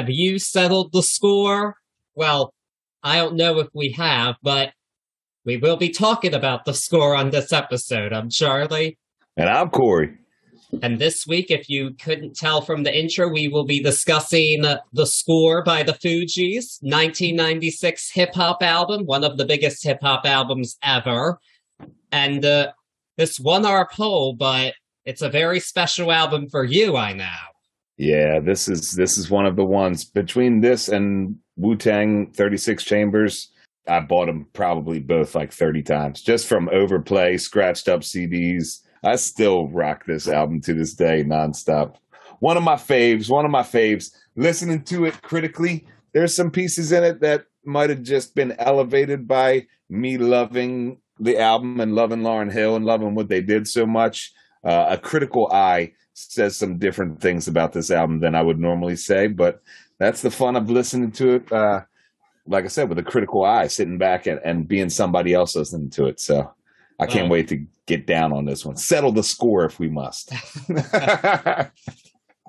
[0.00, 1.76] have you settled the score?
[2.14, 2.54] Well,
[3.02, 4.72] I don't know if we have, but
[5.44, 8.14] we will be talking about the score on this episode.
[8.14, 8.96] I'm Charlie.
[9.36, 10.16] And I'm Cory.
[10.80, 15.06] And this week, if you couldn't tell from the intro, we will be discussing the
[15.06, 20.78] score by the Fugees, 1996 hip hop album, one of the biggest hip hop albums
[20.82, 21.38] ever.
[22.10, 22.72] And uh,
[23.18, 24.72] this won our poll, but
[25.04, 27.49] it's a very special album for you, I know.
[28.00, 32.82] Yeah, this is this is one of the ones between this and Wu Tang 36
[32.82, 33.52] Chambers.
[33.86, 39.16] I bought them probably both like 30 times just from overplay, scratched up CDs I
[39.16, 41.96] still rock this album to this day nonstop.
[42.40, 44.10] One of my faves, one of my faves.
[44.36, 49.26] Listening to it critically, there's some pieces in it that might have just been elevated
[49.26, 53.86] by me loving the album and loving Lauryn Hill and loving what they did so
[53.86, 54.32] much.
[54.62, 55.92] Uh, a critical eye
[56.28, 59.62] says some different things about this album than I would normally say, but
[59.98, 61.52] that's the fun of listening to it.
[61.52, 61.82] Uh,
[62.46, 65.90] like I said, with a critical eye, sitting back and, and being somebody else listening
[65.90, 66.18] to it.
[66.20, 66.52] So
[66.98, 68.76] I can't um, wait to get down on this one.
[68.76, 70.32] Settle the score if we must.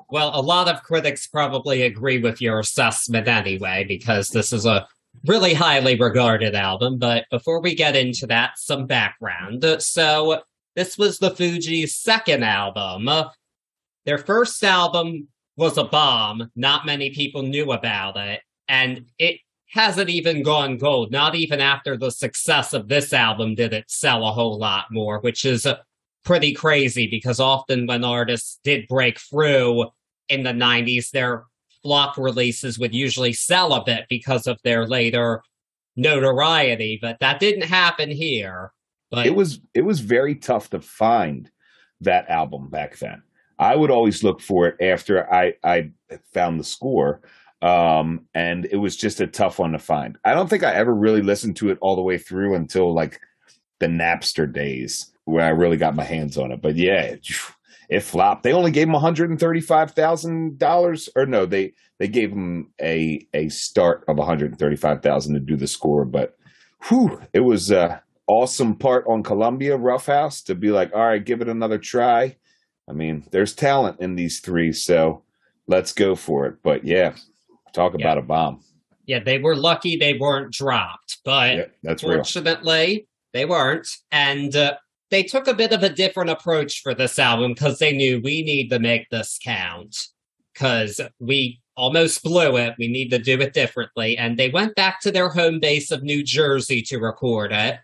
[0.10, 4.88] well, a lot of critics probably agree with your assessment anyway, because this is a
[5.26, 6.98] really highly regarded album.
[6.98, 9.66] But before we get into that, some background.
[9.80, 10.42] So,
[10.76, 13.10] this was the Fugees' second album.
[14.06, 16.50] Their first album was a bomb.
[16.56, 18.42] Not many people knew about it.
[18.68, 19.38] And it
[19.70, 21.12] hasn't even gone gold.
[21.12, 25.20] Not even after the success of this album did it sell a whole lot more,
[25.20, 25.78] which is uh,
[26.24, 29.86] pretty crazy because often when artists did break through
[30.30, 31.46] in the 90s, their
[31.84, 35.42] flop releases would usually sell a bit because of their later
[35.96, 38.72] notoriety, but that didn't happen here.
[39.10, 41.50] But it was it was very tough to find
[42.02, 43.24] that album back then.
[43.62, 45.92] I would always look for it after I I
[46.34, 47.22] found the score
[47.62, 50.18] um, and it was just a tough one to find.
[50.26, 53.20] I don't think I ever really listened to it all the way through until like
[53.80, 56.62] the Napster days where I really got my hands on it.
[56.62, 57.28] But yeah, it,
[57.90, 58.44] it flopped.
[58.44, 62.08] They only gave him one hundred and thirty five thousand dollars, or no, they they
[62.08, 65.68] gave him a a start of one hundred and thirty five thousand to do the
[65.68, 66.06] score.
[66.06, 66.36] But
[66.88, 71.42] whew, it was a awesome part on Columbia Ruffhouse to be like, all right, give
[71.42, 72.38] it another try.
[72.90, 75.24] I mean, there's talent in these three, so
[75.68, 76.56] let's go for it.
[76.64, 77.14] But yeah,
[77.74, 78.06] Talk yeah.
[78.06, 78.64] about a bomb.
[79.06, 83.00] Yeah, they were lucky they weren't dropped, but yeah, that's fortunately real.
[83.34, 83.88] they weren't.
[84.12, 84.78] And uh,
[85.10, 88.44] they took a bit of a different approach for this album because they knew we
[88.44, 89.96] need to make this count
[90.54, 92.76] because we almost blew it.
[92.78, 94.18] We need to do it differently.
[94.18, 97.80] And they went back to their home base of New Jersey to record it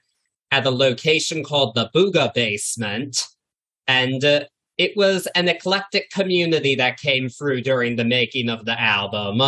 [0.51, 3.25] at a location called the Booga Basement.
[3.87, 4.41] And uh,
[4.77, 9.41] it was an eclectic community that came through during the making of the album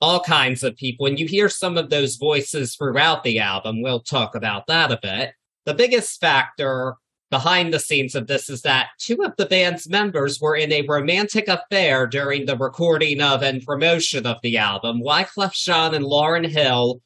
[0.00, 1.06] all kinds of people.
[1.06, 3.82] And you hear some of those voices throughout the album.
[3.82, 5.34] We'll talk about that a bit.
[5.66, 6.94] The biggest factor
[7.30, 10.86] behind the scenes of this is that two of the band's members were in a
[10.88, 15.00] romantic affair during the recording of and promotion of the album.
[15.02, 17.00] Wyclef Jean and Lauryn Hill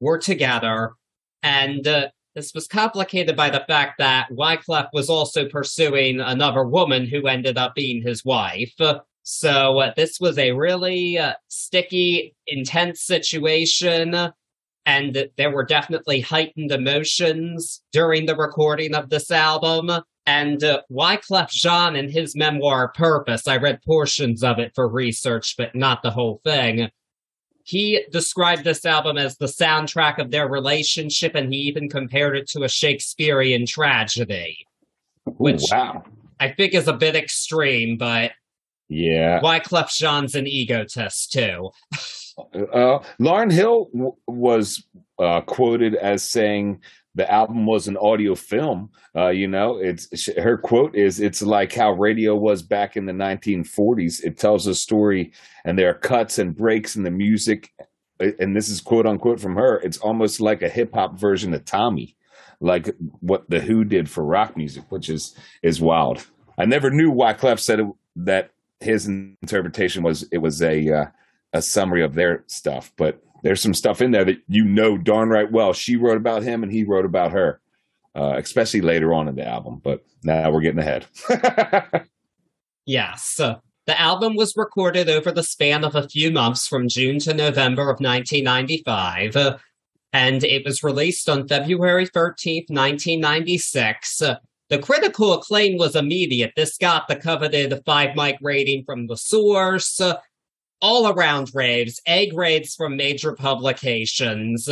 [0.00, 0.92] were together,
[1.42, 7.06] and uh, this was complicated by the fact that Wyclef was also pursuing another woman
[7.06, 8.74] who ended up being his wife.
[9.22, 14.32] So uh, this was a really uh, sticky, intense situation.
[14.86, 19.90] And there were definitely heightened emotions during the recording of this album.
[20.26, 25.54] And uh, Wyclef Jean in his memoir Purpose, I read portions of it for research,
[25.56, 26.90] but not the whole thing.
[27.70, 32.48] He described this album as the soundtrack of their relationship, and he even compared it
[32.48, 34.66] to a Shakespearean tragedy.
[35.24, 36.04] Which Ooh, wow.
[36.40, 38.32] I think is a bit extreme, but
[38.88, 39.40] yeah.
[39.40, 41.70] Wyclef Jean's an egotist too.
[42.72, 44.84] uh, Lauryn Hill w- was
[45.20, 46.80] uh, quoted as saying
[47.14, 48.90] the album was an audio film.
[49.16, 53.12] Uh, you know, it's her quote is, "It's like how radio was back in the
[53.12, 54.24] 1940s.
[54.24, 55.32] It tells a story,
[55.64, 57.72] and there are cuts and breaks in the music."
[58.20, 59.80] And this is quote unquote from her.
[59.80, 62.16] It's almost like a hip hop version of Tommy,
[62.60, 66.26] like what the Who did for rock music, which is is wild.
[66.58, 67.86] I never knew Wyclef said it,
[68.16, 71.06] that his interpretation was it was a uh,
[71.52, 75.28] a summary of their stuff, but there's some stuff in there that you know darn
[75.28, 77.60] right well she wrote about him and he wrote about her,
[78.14, 79.80] uh, especially later on in the album.
[79.82, 81.06] But now we're getting ahead.
[82.86, 83.36] yes.
[83.36, 87.82] the album was recorded over the span of a few months from June to November
[87.82, 89.58] of 1995, uh,
[90.12, 94.22] and it was released on February 13th, 1996.
[94.70, 96.52] The critical acclaim was immediate.
[96.54, 100.00] This got the coveted five mic rating from the source.
[100.80, 104.68] All around raves, A grades from major publications.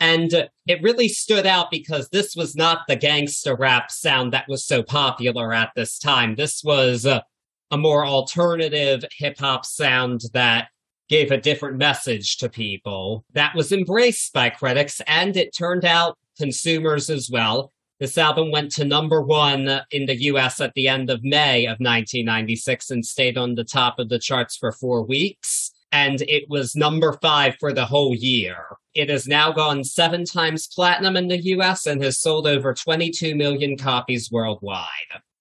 [0.00, 4.66] And it really stood out because this was not the gangster rap sound that was
[4.66, 6.34] so popular at this time.
[6.34, 7.24] This was a,
[7.70, 10.68] a more alternative hip hop sound that
[11.08, 16.18] gave a different message to people that was embraced by critics and it turned out
[16.38, 17.72] consumers as well.
[18.00, 21.78] This album went to number one in the US at the end of May of
[21.78, 25.70] 1996 and stayed on the top of the charts for four weeks.
[25.92, 28.56] And it was number five for the whole year.
[28.94, 33.36] It has now gone seven times platinum in the US and has sold over 22
[33.36, 34.88] million copies worldwide.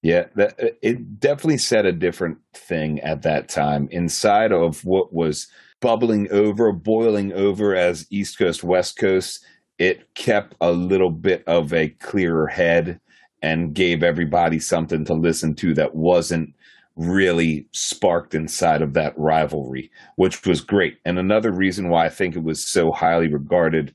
[0.04, 5.48] Yeah, that, it definitely said a different thing at that time inside of what was
[5.82, 9.44] bubbling over, boiling over as East Coast, West Coast
[9.80, 13.00] it kept a little bit of a clearer head
[13.42, 16.54] and gave everybody something to listen to that wasn't
[16.96, 20.98] really sparked inside of that rivalry, which was great.
[21.06, 23.94] And another reason why I think it was so highly regarded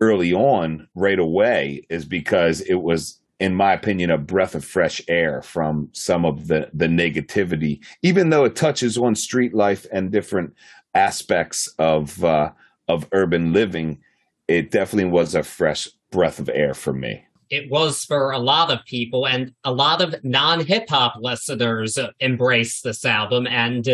[0.00, 5.02] early on, right away, is because it was, in my opinion, a breath of fresh
[5.06, 10.10] air from some of the, the negativity, even though it touches on street life and
[10.10, 10.54] different
[10.94, 12.50] aspects of, uh,
[12.88, 13.98] of urban living
[14.50, 17.24] it definitely was a fresh breath of air for me.
[17.50, 21.98] It was for a lot of people, and a lot of non hip hop listeners
[22.20, 23.46] embraced this album.
[23.46, 23.88] And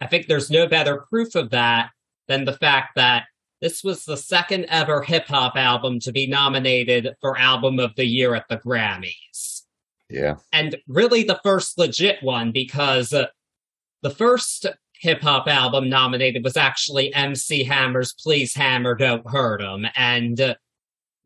[0.00, 1.90] I think there's no better proof of that
[2.28, 3.24] than the fact that
[3.60, 8.06] this was the second ever hip hop album to be nominated for Album of the
[8.06, 9.62] Year at the Grammys.
[10.08, 10.36] Yeah.
[10.50, 14.66] And really the first legit one because the first
[15.00, 19.86] hip hop album nominated was actually MC Hammer's Please Hammer Don't Hurt Him.
[19.96, 20.54] And uh,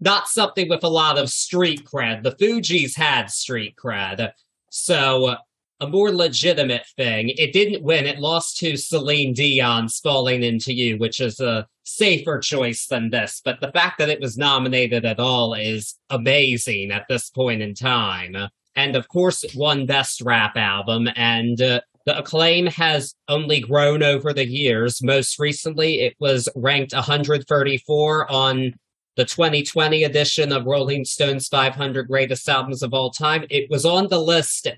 [0.00, 2.22] not something with a lot of street cred.
[2.22, 4.32] The Fugees had street cred.
[4.70, 5.36] So uh,
[5.80, 7.30] a more legitimate thing.
[7.36, 8.06] It didn't win.
[8.06, 13.40] It lost to Celine Dion's Falling Into You, which is a safer choice than this.
[13.44, 17.74] But the fact that it was nominated at all is amazing at this point in
[17.74, 18.36] time.
[18.76, 21.08] And of course, it won Best Rap Album.
[21.16, 25.02] And uh, the acclaim has only grown over the years.
[25.02, 28.74] Most recently, it was ranked 134 on
[29.16, 33.44] the 2020 edition of Rolling Stone's 500 Greatest Albums of All Time.
[33.48, 34.68] It was on the list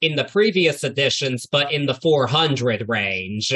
[0.00, 3.54] in the previous editions, but in the 400 range.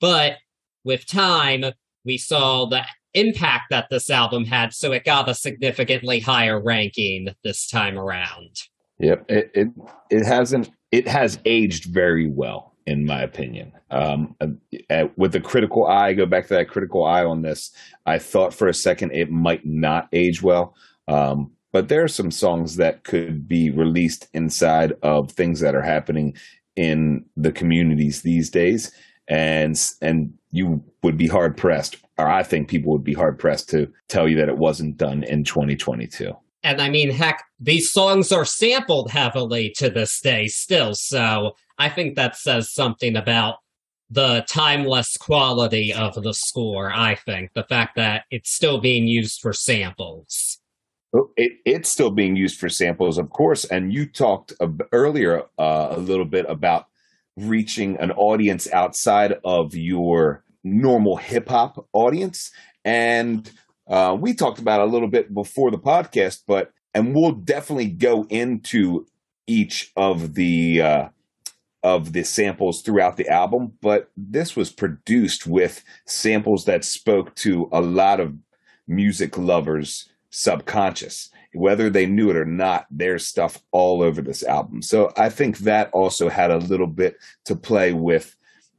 [0.00, 0.38] But
[0.84, 1.64] with time,
[2.04, 7.28] we saw the impact that this album had, so it got a significantly higher ranking
[7.44, 8.62] this time around.
[8.98, 9.68] Yep, it it,
[10.10, 13.72] it hasn't it has aged very well, in my opinion.
[13.90, 17.72] Um, uh, with the critical eye, go back to that critical eye on this.
[18.06, 20.74] I thought for a second it might not age well,
[21.08, 25.82] um, but there are some songs that could be released inside of things that are
[25.82, 26.36] happening
[26.76, 28.92] in the communities these days,
[29.26, 33.68] and and you would be hard pressed, or I think people would be hard pressed
[33.70, 36.36] to tell you that it wasn't done in 2022.
[36.64, 40.94] And I mean, heck, these songs are sampled heavily to this day still.
[40.94, 43.56] So I think that says something about
[44.10, 46.90] the timeless quality of the score.
[46.90, 50.58] I think the fact that it's still being used for samples.
[51.14, 53.64] Oh, it, it's still being used for samples, of course.
[53.66, 54.52] And you talked
[54.90, 56.86] earlier uh, a little bit about
[57.36, 62.50] reaching an audience outside of your normal hip hop audience.
[62.84, 63.50] And
[63.86, 68.24] uh, we talked about a little bit before the podcast, but and we'll definitely go
[68.30, 69.06] into
[69.46, 71.08] each of the uh,
[71.82, 73.72] of the samples throughout the album.
[73.82, 78.34] But this was produced with samples that spoke to a lot of
[78.86, 82.86] music lovers' subconscious, whether they knew it or not.
[82.90, 87.16] There's stuff all over this album, so I think that also had a little bit
[87.44, 88.34] to play with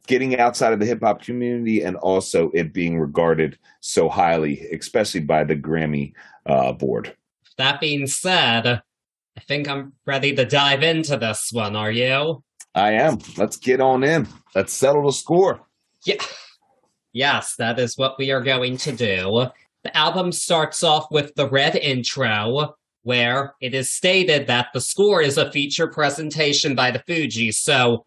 [0.08, 5.22] getting outside of the hip hop community and also it being regarded so highly, especially
[5.22, 6.14] by the Grammy
[6.46, 7.16] uh, board.
[7.58, 11.76] That being said, I think I'm ready to dive into this one.
[11.76, 12.44] Are you?
[12.74, 13.20] I am.
[13.38, 14.28] Let's get on in.
[14.54, 15.62] Let's settle the score.
[16.06, 16.16] Yeah.
[17.14, 19.48] Yes, that is what we are going to do.
[19.84, 25.22] The album starts off with the red intro, where it is stated that the score
[25.22, 27.54] is a feature presentation by the Fugees.
[27.54, 28.06] So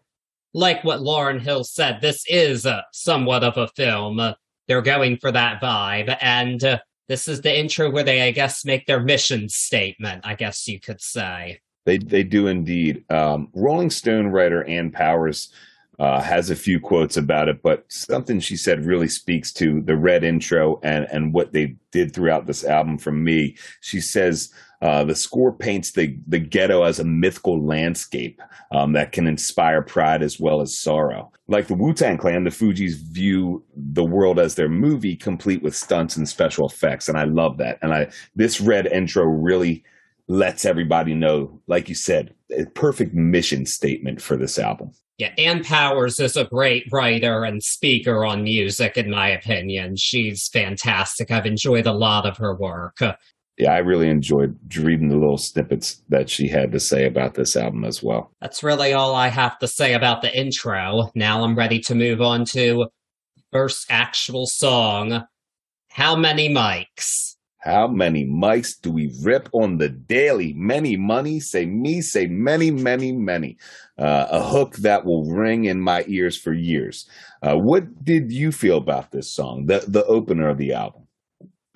[0.53, 4.19] like what Lauryn Hill said, this is uh, somewhat of a film.
[4.19, 4.33] Uh,
[4.67, 6.15] they're going for that vibe.
[6.21, 10.35] And uh, this is the intro where they, I guess, make their mission statement, I
[10.35, 11.59] guess you could say.
[11.85, 13.03] They, they do indeed.
[13.11, 15.51] Um, Rolling Stone writer Ann Powers
[15.97, 19.97] uh, has a few quotes about it, but something she said really speaks to the
[19.97, 23.57] red intro and, and what they did throughout this album from me.
[23.81, 29.11] She says, uh, the score paints the, the ghetto as a mythical landscape um, that
[29.11, 31.31] can inspire pride as well as sorrow.
[31.47, 35.75] Like the Wu Tang Clan, the Fugees view the world as their movie, complete with
[35.75, 37.79] stunts and special effects, and I love that.
[37.81, 39.83] And I this red intro really
[40.27, 44.91] lets everybody know, like you said, a perfect mission statement for this album.
[45.17, 49.97] Yeah, Ann Powers is a great writer and speaker on music, in my opinion.
[49.97, 51.29] She's fantastic.
[51.29, 52.99] I've enjoyed a lot of her work.
[53.59, 57.57] Yeah, I really enjoyed reading the little snippets that she had to say about this
[57.57, 58.31] album as well.
[58.39, 61.11] That's really all I have to say about the intro.
[61.13, 62.87] Now I'm ready to move on to
[63.51, 65.25] first actual song.
[65.89, 67.35] How many mics?
[67.57, 70.53] How many mics do we rip on the daily?
[70.53, 73.57] Many money, say me, say many, many, many.
[73.97, 77.09] Uh, a hook that will ring in my ears for years.
[77.41, 81.08] Uh, what did you feel about this song, the the opener of the album?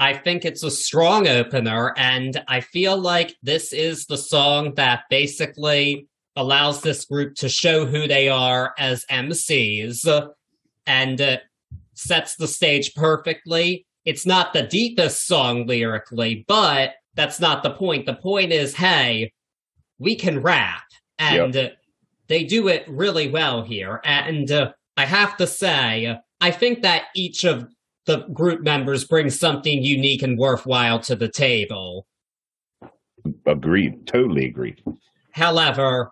[0.04, 5.04] I think it's a strong opener, and I feel like this is the song that
[5.10, 10.30] basically allows this group to show who they are as MCs
[10.86, 11.38] and uh,
[11.94, 18.06] sets the stage perfectly it's not the deepest song lyrically, but that's not the point.
[18.06, 19.32] The point is, hey,
[19.98, 20.84] we can rap,
[21.18, 21.78] and yep.
[22.28, 24.02] they do it really well here.
[24.04, 27.68] And uh, I have to say, I think that each of
[28.06, 32.06] the group members bring something unique and worthwhile to the table.
[33.46, 34.06] Agreed.
[34.06, 34.82] Totally agreed.
[35.32, 36.12] However,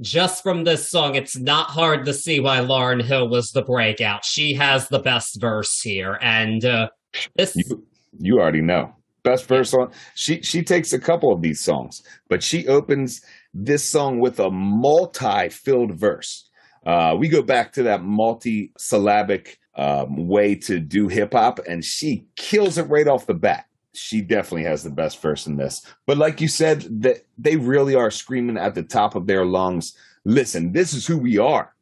[0.00, 4.24] just from this song, it's not hard to see why Lauryn Hill was the breakout.
[4.24, 6.88] She has the best verse here, and uh,
[7.34, 7.84] this you,
[8.18, 8.94] you already know.
[9.22, 13.90] Best verse on she she takes a couple of these songs, but she opens this
[13.90, 16.48] song with a multi-filled verse.
[16.84, 22.26] Uh, we go back to that multi-syllabic um, way to do hip hop, and she
[22.36, 23.66] kills it right off the bat.
[23.94, 25.84] She definitely has the best verse in this.
[26.06, 29.96] But like you said, that they really are screaming at the top of their lungs.
[30.24, 31.72] Listen, this is who we are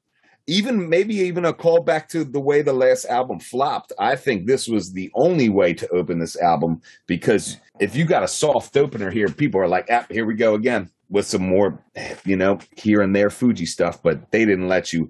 [0.47, 3.93] even maybe even a callback to the way the last album flopped.
[3.99, 8.23] I think this was the only way to open this album because if you got
[8.23, 11.83] a soft opener here, people are like, ah, here we go again with some more,
[12.25, 15.09] you know, here and there Fugee stuff, but they didn't let you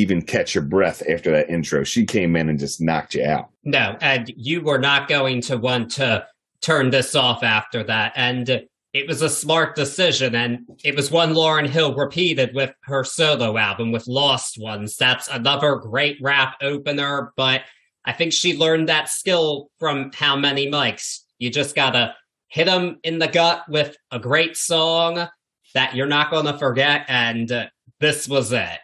[0.00, 1.84] even catch your breath after that intro.
[1.84, 3.50] She came in and just knocked you out.
[3.64, 6.26] No, and you were not going to want to
[6.60, 8.12] turn this off after that.
[8.16, 13.04] And it was a smart decision, and it was one Lauryn Hill repeated with her
[13.04, 14.96] solo album with Lost Ones.
[14.96, 17.62] That's another great rap opener, but
[18.04, 21.20] I think she learned that skill from How Many Mics.
[21.38, 22.16] You just gotta
[22.48, 25.28] hit them in the gut with a great song
[25.74, 27.66] that you're not gonna forget, and uh,
[28.00, 28.78] this was it.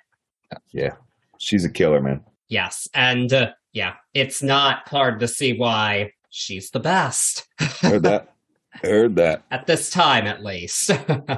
[0.71, 0.95] Yeah,
[1.39, 2.23] she's a killer, man.
[2.49, 7.47] Yes, and uh, yeah, it's not hard to see why she's the best.
[7.81, 8.35] Heard that.
[8.83, 9.45] Heard that.
[9.51, 10.91] At this time, at least.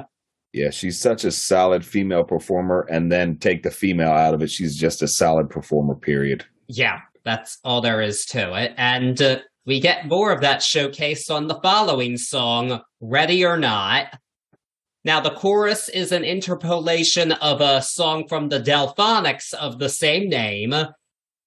[0.53, 4.49] yeah, she's such a solid female performer, and then take the female out of it,
[4.49, 6.45] she's just a solid performer, period.
[6.67, 8.73] Yeah, that's all there is to it.
[8.77, 14.19] And uh, we get more of that showcased on the following song, Ready or Not.
[15.05, 20.29] Now, the chorus is an interpolation of a song from the Delfonics of the same
[20.29, 20.73] name.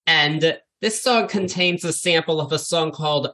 [0.06, 3.32] And this song contains a sample of a song called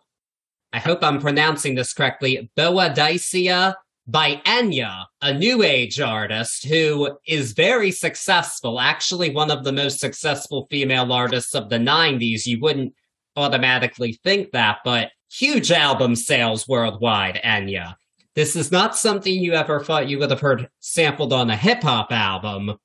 [0.71, 3.75] I hope I'm pronouncing this correctly, Boadicea
[4.07, 9.99] by Enya, a new age artist who is very successful, actually one of the most
[9.99, 12.45] successful female artists of the 90s.
[12.45, 12.95] You wouldn't
[13.37, 17.95] automatically think that, but huge album sales worldwide, Enya.
[18.39, 21.83] This is not something you ever thought you would have heard sampled on a hip
[21.83, 22.77] hop album,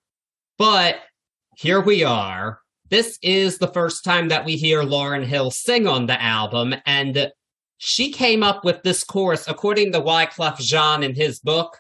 [0.58, 0.96] but
[1.58, 2.60] here we are.
[2.90, 7.32] This is the first time that we hear Lauryn Hill sing on the album, and
[7.78, 11.78] she came up with this chorus, according to Wyclef Jean in his book,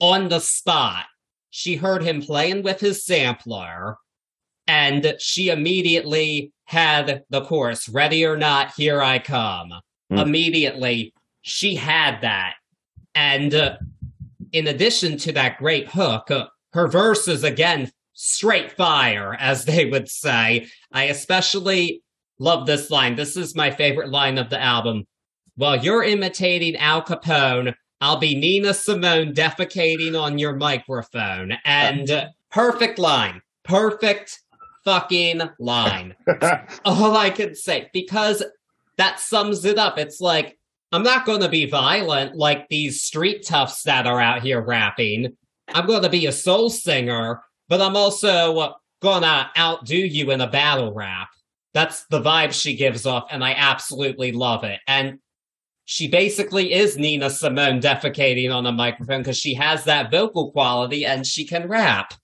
[0.00, 1.04] on the spot.
[1.50, 3.98] She heard him playing with his sampler,
[4.66, 9.74] and she immediately had the chorus, Ready or Not, Here I Come.
[10.12, 10.22] Mm.
[10.22, 12.54] Immediately, she had that.
[13.14, 13.76] And uh,
[14.52, 19.86] in addition to that great hook, uh, her verse is again straight fire, as they
[19.86, 20.68] would say.
[20.92, 22.02] I especially
[22.38, 23.16] love this line.
[23.16, 25.04] This is my favorite line of the album.
[25.56, 31.52] While you're imitating Al Capone, I'll be Nina Simone defecating on your microphone.
[31.64, 33.40] And uh, perfect line.
[33.64, 34.40] Perfect
[34.84, 36.16] fucking line.
[36.84, 37.90] all I can say.
[37.92, 38.42] Because
[38.96, 39.98] that sums it up.
[39.98, 40.58] It's like,
[40.92, 45.36] I'm not going to be violent like these street toughs that are out here rapping.
[45.72, 50.46] I'm going to be a soul singer, but I'm also gonna outdo you in a
[50.46, 51.28] battle rap.
[51.74, 54.80] That's the vibe she gives off, and I absolutely love it.
[54.86, 55.18] And
[55.84, 61.04] she basically is Nina Simone defecating on a microphone because she has that vocal quality
[61.04, 62.14] and she can rap.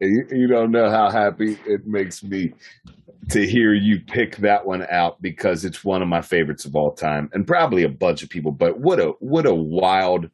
[0.00, 2.52] You, you don't know how happy it makes me
[3.28, 6.92] to hear you pick that one out because it's one of my favorites of all
[6.92, 8.52] time, and probably a bunch of people.
[8.52, 10.30] But what a what a wild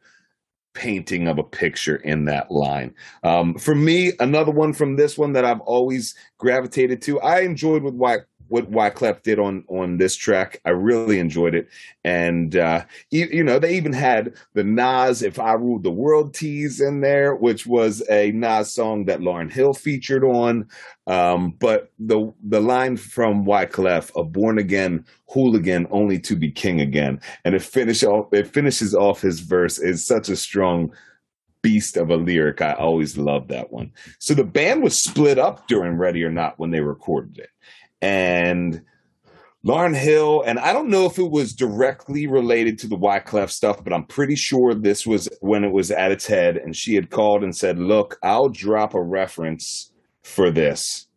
[0.77, 2.95] painting of a picture in that line.
[3.25, 7.19] Um, for me, another one from this one that I've always gravitated to.
[7.21, 10.61] I enjoyed with White what Wyclef did on on this track.
[10.65, 11.69] I really enjoyed it,
[12.05, 16.35] and uh, you, you, know they even had the Nas "If I Ruled the World"
[16.35, 20.69] tease in there, which was a Nas song that Lauryn Hill featured on.
[21.07, 26.81] Um, but the the line from Wyclef, "A born again hooligan, only to be king
[26.81, 30.93] again," and it finish off it finishes off his verse is such a strong
[31.63, 32.63] beast of a lyric.
[32.63, 33.91] I always loved that one.
[34.21, 37.51] So the band was split up during Ready or Not when they recorded it
[38.01, 38.83] and
[39.67, 43.83] Lauryn Hill, and I don't know if it was directly related to the Wyclef stuff,
[43.83, 47.11] but I'm pretty sure this was when it was at its head, and she had
[47.11, 51.09] called and said, "Look, I'll drop a reference for this,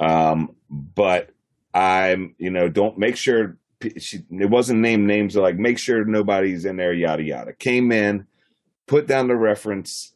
[0.00, 1.32] um, but
[1.74, 3.58] I'm, you know, don't make sure
[3.98, 8.26] she, it wasn't named names, like make sure nobody's in there, yada yada." Came in,
[8.86, 10.14] put down the reference,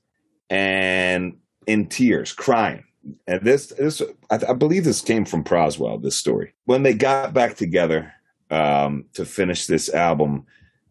[0.48, 1.36] and
[1.66, 2.84] in tears, crying
[3.26, 6.02] and this this I, I, believe this came from Proswell.
[6.02, 8.12] This story when they got back together
[8.50, 10.46] um, to finish this album,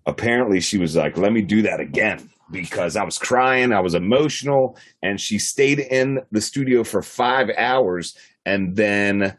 [0.05, 3.95] apparently she was like, "Let me do that again." Because I was crying, I was
[3.95, 9.35] emotional, and she stayed in the studio for five hours and then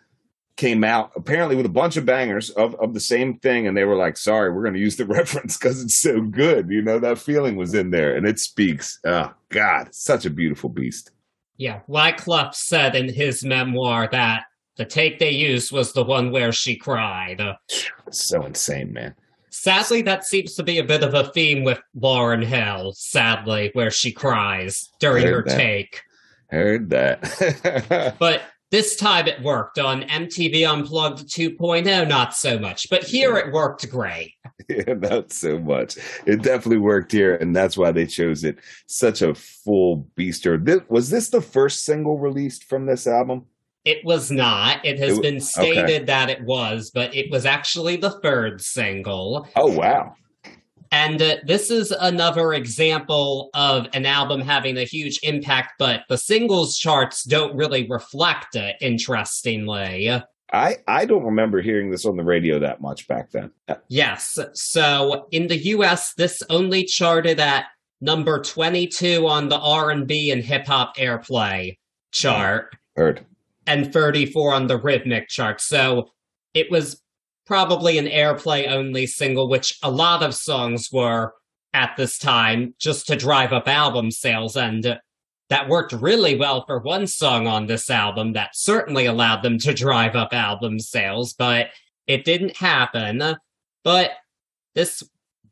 [0.56, 3.84] came out apparently with a bunch of bangers of, of the same thing and they
[3.84, 6.98] were like sorry we're going to use the reference because it's so good you know
[6.98, 11.10] that feeling was in there and it speaks oh god such a beautiful beast
[11.56, 14.44] yeah, Wyclef said in his memoir that
[14.76, 17.40] the take they used was the one where she cried.
[18.10, 19.14] So insane, man.
[19.50, 23.90] Sadly, that seems to be a bit of a theme with Lauryn Hill, sadly, where
[23.90, 25.56] she cries during Heard her that.
[25.56, 26.02] take.
[26.50, 28.16] Heard that.
[28.18, 32.88] but this time it worked on MTV Unplugged 2.0, not so much.
[32.90, 34.32] But here it worked great.
[34.68, 35.96] Yeah, not so much.
[36.26, 38.58] It definitely worked here, and that's why they chose it.
[38.86, 40.64] Such a full beaster.
[40.64, 43.44] This, was this the first single released from this album?
[43.84, 44.84] It was not.
[44.84, 46.04] It has it, been stated okay.
[46.04, 49.46] that it was, but it was actually the third single.
[49.54, 50.16] Oh, wow.
[50.90, 56.18] And uh, this is another example of an album having a huge impact, but the
[56.18, 60.10] singles charts don't really reflect it, interestingly.
[60.52, 63.50] I, I don't remember hearing this on the radio that much back then.
[63.88, 64.38] Yes.
[64.54, 67.66] So in the US, this only charted at
[68.00, 71.76] number 22 on the R&B and hip hop airplay
[72.12, 72.76] chart.
[72.94, 73.26] Heard.
[73.66, 75.60] And 34 on the rhythmic chart.
[75.60, 76.10] So
[76.54, 77.02] it was
[77.46, 81.32] probably an airplay only single, which a lot of songs were
[81.72, 84.56] at this time just to drive up album sales.
[84.56, 84.98] And
[85.48, 89.72] that worked really well for one song on this album that certainly allowed them to
[89.72, 91.68] drive up album sales, but
[92.06, 93.36] it didn't happen.
[93.84, 94.10] But
[94.74, 95.02] this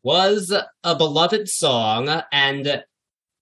[0.02, 0.52] was
[0.82, 2.84] a beloved song and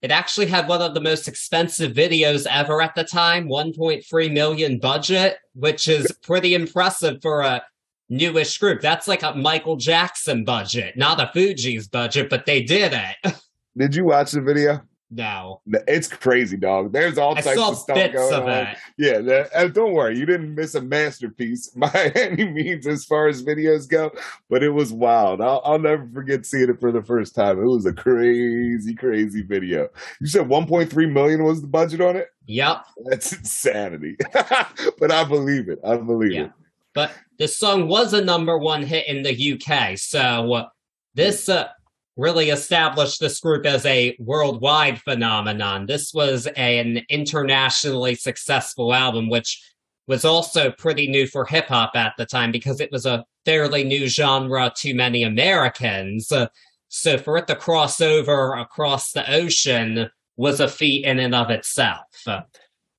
[0.01, 4.79] it actually had one of the most expensive videos ever at the time 1.3 million
[4.79, 7.61] budget which is pretty impressive for a
[8.09, 8.81] newish group.
[8.81, 13.35] That's like a Michael Jackson budget, not a Fugees' budget, but they did it.
[13.77, 14.81] Did you watch the video?
[15.15, 16.91] No, it's crazy, dog.
[16.91, 18.67] There's all types of stuff going of on.
[18.97, 23.43] Yeah, that, don't worry, you didn't miss a masterpiece by any means as far as
[23.43, 24.11] videos go.
[24.49, 25.41] But it was wild.
[25.41, 27.59] I'll, I'll never forget seeing it for the first time.
[27.59, 29.89] It was a crazy, crazy video.
[30.19, 32.29] You said 1.3 million was the budget on it.
[32.47, 34.17] Yep, that's insanity.
[34.33, 35.79] but I believe it.
[35.85, 36.45] I believe yeah.
[36.45, 36.51] it.
[36.93, 37.11] But
[37.43, 39.97] the song was a number one hit in the UK.
[39.97, 40.67] So uh,
[41.13, 41.67] this uh,
[42.15, 45.85] really established this group as a worldwide phenomenon.
[45.85, 49.61] This was an internationally successful album, which
[50.07, 53.83] was also pretty new for hip hop at the time because it was a fairly
[53.83, 56.31] new genre to many Americans.
[56.31, 56.47] Uh,
[56.87, 61.49] so for it to cross over across the ocean was a feat in and of
[61.49, 62.05] itself.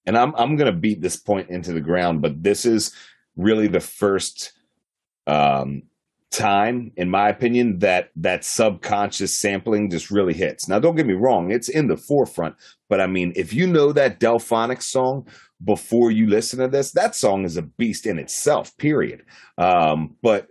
[0.05, 2.95] And I'm I'm going to beat this point into the ground, but this is
[3.37, 4.53] really the first
[5.27, 5.83] um,
[6.31, 10.69] time, in my opinion, that that subconscious sampling just really hits.
[10.69, 12.57] Now, don't get me wrong; it's in the forefront.
[12.89, 15.27] But I mean, if you know that Delfonic song
[15.65, 18.77] before you listen to this, that song is a beast in itself.
[18.77, 19.23] Period.
[19.57, 20.49] Um, but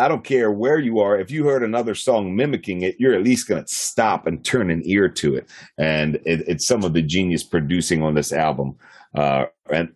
[0.00, 1.18] I don't care where you are.
[1.18, 4.70] If you heard another song mimicking it, you're at least going to stop and turn
[4.70, 5.48] an ear to it.
[5.76, 8.76] And it, it's some of the genius producing on this album.
[9.14, 9.92] Uh, and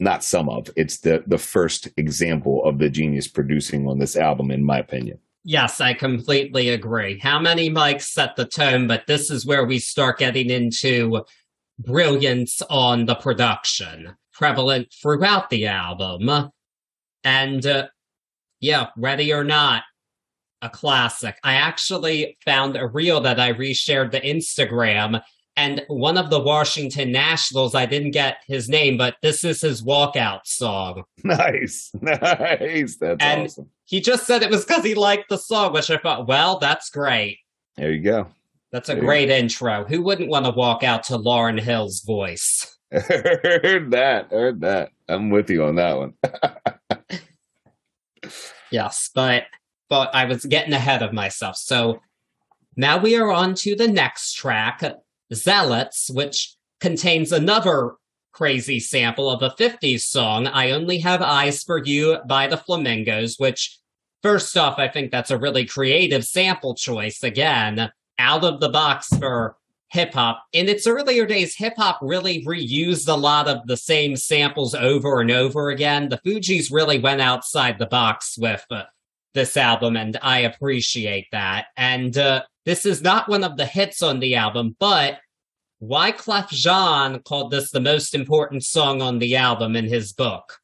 [0.00, 0.70] not some of.
[0.76, 5.18] It's the the first example of the genius producing on this album, in my opinion.
[5.44, 7.18] Yes, I completely agree.
[7.18, 11.24] How many mics set the tone, but this is where we start getting into
[11.78, 16.50] brilliance on the production, prevalent throughout the album.
[17.24, 17.88] And uh,
[18.60, 19.84] yeah, ready or not,
[20.60, 21.38] a classic.
[21.44, 25.22] I actually found a reel that I reshared the Instagram
[25.58, 29.82] and one of the Washington Nationals, I didn't get his name, but this is his
[29.82, 31.02] walkout song.
[31.24, 31.90] Nice.
[32.00, 32.96] Nice.
[32.96, 33.68] That's and awesome.
[33.84, 36.90] He just said it was because he liked the song, which I thought, well, that's
[36.90, 37.38] great.
[37.76, 38.28] There you go.
[38.70, 39.84] That's a there great intro.
[39.84, 42.78] Who wouldn't want to walk out to Lauryn Hill's voice?
[42.92, 44.30] heard that.
[44.30, 44.90] Heard that.
[45.08, 46.14] I'm with you on that one.
[48.70, 49.44] yes, but
[49.88, 51.56] but I was getting ahead of myself.
[51.56, 52.00] So
[52.76, 54.82] now we are on to the next track,
[55.32, 57.92] Zealots, which contains another
[58.32, 63.36] crazy sample of a 50s song, I Only Have Eyes for You by the Flamingos,
[63.36, 63.78] which,
[64.22, 67.22] first off, I think that's a really creative sample choice.
[67.22, 69.56] Again, out of the box for
[69.90, 70.44] hip hop.
[70.52, 75.20] In its earlier days, hip hop really reused a lot of the same samples over
[75.20, 76.08] and over again.
[76.08, 78.84] The Fugees really went outside the box with uh,
[79.34, 81.66] this album, and I appreciate that.
[81.76, 85.20] And uh, this is not one of the hits on the album, but
[85.82, 90.58] Wyclef Jean called this the most important song on the album in his book.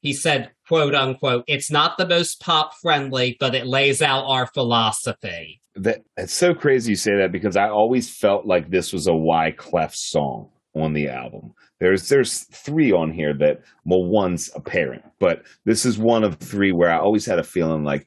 [0.00, 4.46] He said, quote unquote, it's not the most pop friendly, but it lays out our
[4.46, 5.60] philosophy.
[5.74, 9.10] That it's so crazy you say that because I always felt like this was a
[9.10, 11.52] Wyclef song on the album.
[11.80, 16.72] There's there's three on here that well one's apparent, but this is one of three
[16.72, 18.06] where I always had a feeling like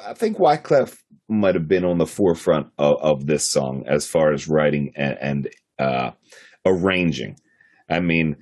[0.00, 0.96] I think Wyclef
[1.28, 5.18] might have been on the forefront of, of this song as far as writing and,
[5.20, 6.10] and uh,
[6.66, 7.36] arranging.
[7.88, 8.36] I mean,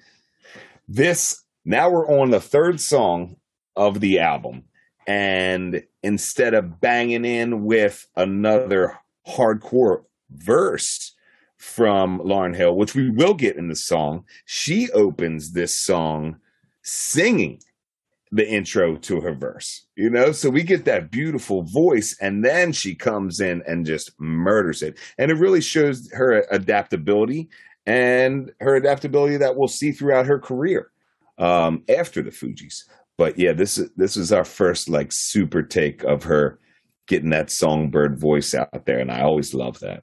[0.89, 3.37] this now we're on the third song
[3.77, 4.65] of the album,
[5.07, 11.15] and instead of banging in with another hardcore verse
[11.57, 16.37] from Lauryn Hill, which we will get in the song, she opens this song
[16.83, 17.61] singing
[18.33, 20.33] the intro to her verse, you know?
[20.33, 24.99] So we get that beautiful voice, and then she comes in and just murders it.
[25.19, 27.51] And it really shows her adaptability
[27.85, 30.91] and her adaptability that we'll see throughout her career
[31.39, 32.85] um, after the Fugees.
[33.19, 36.59] But yeah, this is this is our first like super take of her
[37.07, 40.03] getting that songbird voice out there, and I always love that.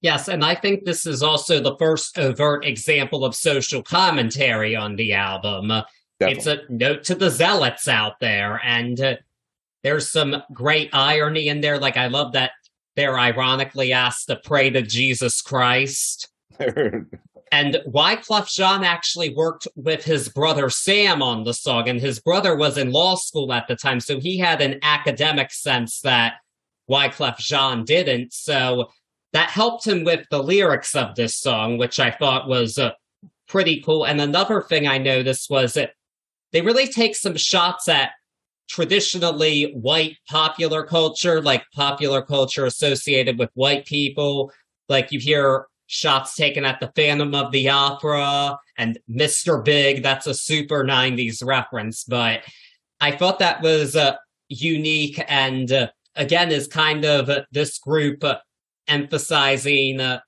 [0.00, 4.96] Yes, and I think this is also the first overt example of social commentary on
[4.96, 5.72] the album.
[6.20, 6.52] Definitely.
[6.52, 9.16] It's a note to the zealots out there, and uh,
[9.84, 11.78] there's some great irony in there.
[11.78, 12.52] Like I love that
[12.96, 16.28] they're ironically asked to pray to Jesus Christ.
[16.58, 22.56] and Wyclef Jean actually worked with his brother Sam on the song, and his brother
[22.56, 26.34] was in law school at the time, so he had an academic sense that
[26.90, 28.32] Wyclef Jean didn't.
[28.32, 28.90] So
[29.32, 32.90] that helped him with the lyrics of this song, which I thought was uh,
[33.46, 34.04] pretty cool.
[34.04, 35.92] And another thing I noticed was that
[36.52, 38.10] they really take some shots at
[38.68, 44.52] traditionally white popular culture, like popular culture associated with white people.
[44.88, 49.64] Like you hear shots taken at the Phantom of the Opera and Mr.
[49.64, 50.02] Big.
[50.02, 52.42] That's a super 90s reference, but
[53.00, 54.16] I thought that was uh,
[54.48, 58.38] unique and uh, again is kind of uh, this group uh,
[58.86, 60.20] emphasizing uh,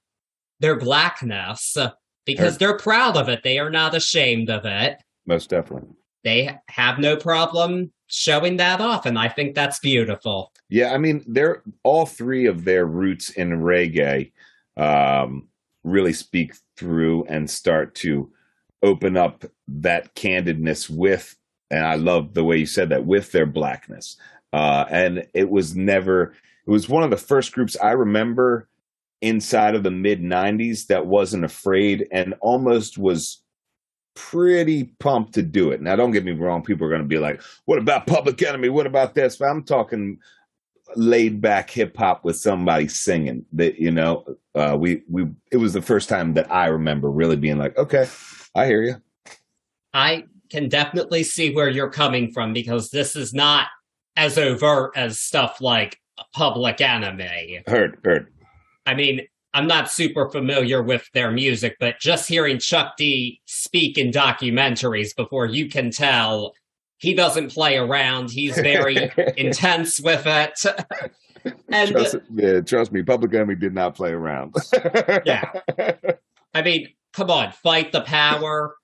[0.61, 1.91] their blackness uh,
[2.27, 3.43] because they're proud of it.
[3.43, 4.99] They are not ashamed of it.
[5.27, 5.89] Most definitely
[6.25, 10.53] they have no problem showing that off and i think that's beautiful.
[10.69, 14.33] Yeah i mean they're all three of their roots in reggae
[14.77, 15.49] um,
[15.85, 18.31] really speak through and start to
[18.83, 21.37] open up that candidness with
[21.71, 24.17] and i love the way you said that with their blackness.
[24.53, 26.35] Uh, and it was never
[26.67, 28.69] it was one of the first groups i remember
[29.23, 33.40] inside of the mid 90s that wasn't afraid and almost was
[34.15, 35.81] pretty pumped to do it.
[35.81, 38.69] Now, don't get me wrong; people are going to be like, "What about Public Enemy?
[38.69, 40.19] What about this?" But I'm talking
[40.97, 43.45] laid back hip hop with somebody singing.
[43.53, 47.37] That you know, uh, we we it was the first time that I remember really
[47.37, 48.09] being like, "Okay,
[48.55, 48.97] I hear you."
[49.93, 53.69] I can definitely see where you're coming from because this is not
[54.17, 55.99] as overt as stuff like
[56.35, 57.63] Public Enemy.
[57.67, 58.33] Heard, heard.
[58.87, 63.99] I mean, I'm not super familiar with their music, but just hearing Chuck D speak
[63.99, 66.55] in documentaries before you can tell
[67.01, 68.31] he doesn't play around.
[68.31, 70.61] He's very intense with it.
[71.69, 74.55] and trust, yeah, trust me, Public Enemy did not play around.
[75.25, 75.51] yeah.
[76.55, 78.77] I mean, come on, fight the power.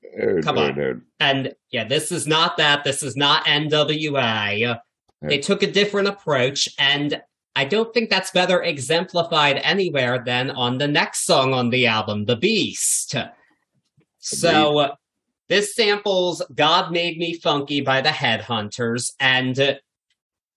[0.42, 1.02] Come on.
[1.20, 2.84] And yeah, this is not that.
[2.84, 4.80] This is not NWA.
[5.22, 7.20] They took a different approach, and
[7.56, 12.26] I don't think that's better exemplified anywhere than on the next song on the album,
[12.26, 13.16] The Beast.
[14.18, 14.94] So uh,
[15.48, 19.74] this samples God Made Me Funky by the Headhunters, and uh,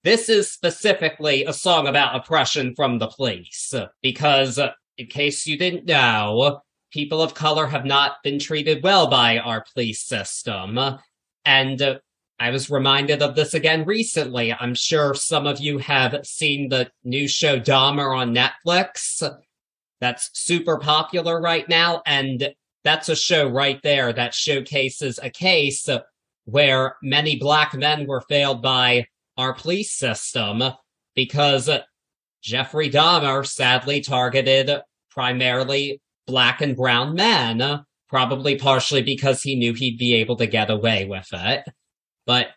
[0.03, 3.73] this is specifically a song about oppression from the police.
[4.01, 6.59] Because, uh, in case you didn't know,
[6.91, 10.77] people of color have not been treated well by our police system.
[11.45, 11.99] And
[12.39, 14.53] I was reminded of this again recently.
[14.53, 19.21] I'm sure some of you have seen the new show Dahmer on Netflix.
[19.99, 22.01] That's super popular right now.
[22.05, 22.53] And
[22.85, 25.89] that's a show right there that showcases a case
[26.45, 30.63] where many black men were failed by our police system
[31.15, 31.69] because
[32.41, 34.71] Jeffrey Dahmer sadly targeted
[35.11, 40.69] primarily black and brown men, probably partially because he knew he'd be able to get
[40.69, 41.65] away with it.
[42.29, 42.49] But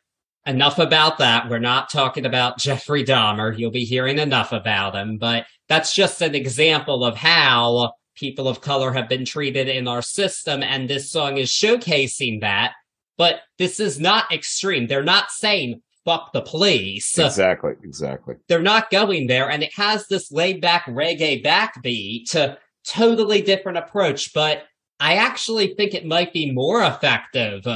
[0.45, 1.49] enough about that.
[1.49, 3.59] We're not talking about Jeffrey Dahmer.
[3.59, 8.61] You'll be hearing enough about him, but that's just an example of how people of
[8.61, 10.63] color have been treated in our system.
[10.63, 12.73] And this song is showcasing that.
[13.17, 14.89] But this is not extreme.
[14.89, 17.19] They're not saying fuck the police.
[17.19, 18.35] Exactly, exactly.
[18.49, 19.49] They're not going there.
[19.49, 22.57] And it has this laid back reggae backbeat,
[22.87, 24.35] totally different approach.
[24.35, 24.65] But
[25.01, 27.67] I actually think it might be more effective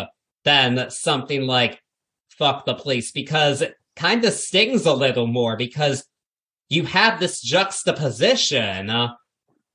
[0.44, 1.80] than something like
[2.38, 6.07] fuck the police because it kind of stings a little more because
[6.68, 8.90] you have this juxtaposition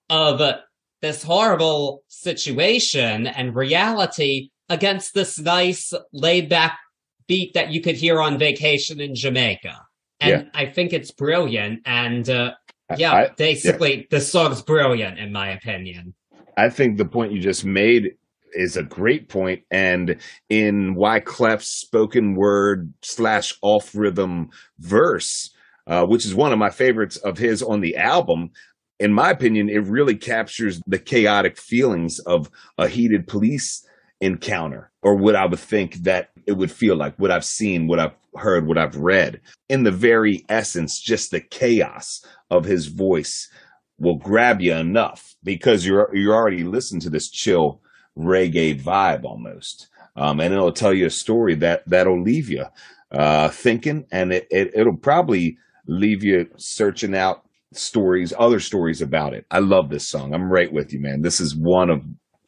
[0.09, 0.41] of
[1.01, 6.77] this horrible situation and reality against this nice laid back
[7.27, 9.75] beat that you could hear on vacation in Jamaica.
[10.19, 10.49] And yeah.
[10.53, 11.81] I think it's brilliant.
[11.85, 12.53] And uh,
[12.97, 14.03] yeah, I, basically, yeah.
[14.11, 16.13] the song's brilliant, in my opinion.
[16.57, 18.15] I think the point you just made
[18.53, 19.63] is a great point.
[19.71, 20.17] And
[20.49, 25.53] in Wyclef's spoken word slash off rhythm verse,
[25.87, 28.51] uh, which is one of my favorites of his on the album,
[28.99, 33.85] in my opinion, it really captures the chaotic feelings of a heated police
[34.21, 37.99] encounter or what I would think that it would feel like, what I've seen, what
[37.99, 39.41] I've heard, what I've read.
[39.69, 43.49] In the very essence, just the chaos of his voice
[43.97, 47.81] will grab you enough because you're you're already listening to this chill
[48.17, 49.87] reggae vibe almost.
[50.15, 52.65] Um, and it'll tell you a story that that'll leave you
[53.11, 59.33] uh, thinking, and it, it it'll probably leave you searching out stories, other stories about
[59.33, 59.45] it.
[59.51, 60.33] I love this song.
[60.33, 61.21] I'm right with you, man.
[61.21, 62.03] This is one of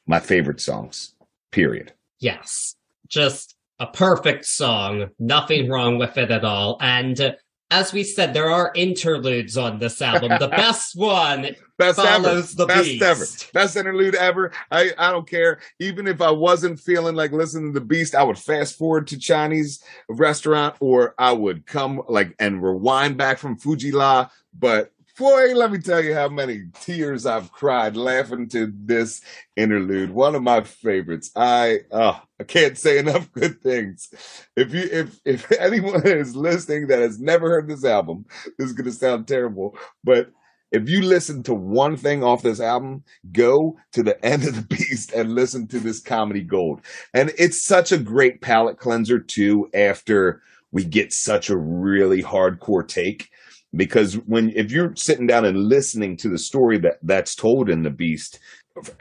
[0.08, 1.16] my favorite songs.
[1.52, 1.94] Period.
[2.20, 2.76] Yes,
[3.08, 5.10] just a perfect song.
[5.20, 7.20] Nothing wrong with it at all, and.
[7.20, 7.32] Uh,
[7.74, 10.32] as we said, there are interludes on this album.
[10.40, 12.56] The best one best follows ever.
[12.56, 13.04] the best beast.
[13.04, 14.52] ever, best interlude ever.
[14.72, 15.60] I I don't care.
[15.80, 19.18] Even if I wasn't feeling like listening to the Beast, I would fast forward to
[19.18, 24.30] Chinese restaurant, or I would come like and rewind back from Fu-Gee-La.
[24.58, 29.22] But Boy, let me tell you how many tears I've cried laughing to this
[29.56, 30.10] interlude.
[30.10, 31.30] One of my favorites.
[31.36, 34.10] I oh, I can't say enough good things.
[34.56, 38.26] If you if if anyone is listening that has never heard this album,
[38.58, 40.32] this is gonna sound terrible, but
[40.72, 44.76] if you listen to one thing off this album, go to the end of the
[44.76, 46.82] beast and listen to this comedy gold.
[47.14, 52.88] And it's such a great palate cleanser too after we get such a really hardcore
[52.88, 53.30] take
[53.76, 57.84] because when if you're sitting down and listening to the story that that's told in
[57.84, 58.40] the beast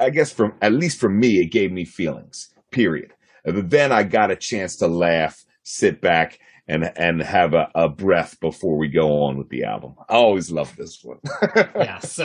[0.00, 3.12] i guess from at least for me it gave me feelings period.
[3.44, 7.88] But then i got a chance to laugh sit back and and have a, a
[7.88, 9.94] breath before we go on with the album.
[10.08, 11.18] I always love this one.
[11.76, 12.20] Yes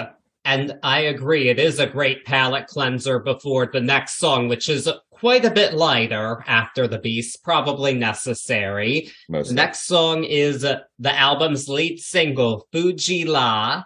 [0.48, 4.90] and i agree it is a great palate cleanser before the next song which is
[5.20, 9.10] quite a bit lighter after the beast, probably necessary.
[9.30, 13.84] Most the next song is uh, the album's lead single, Fu-Gee-La.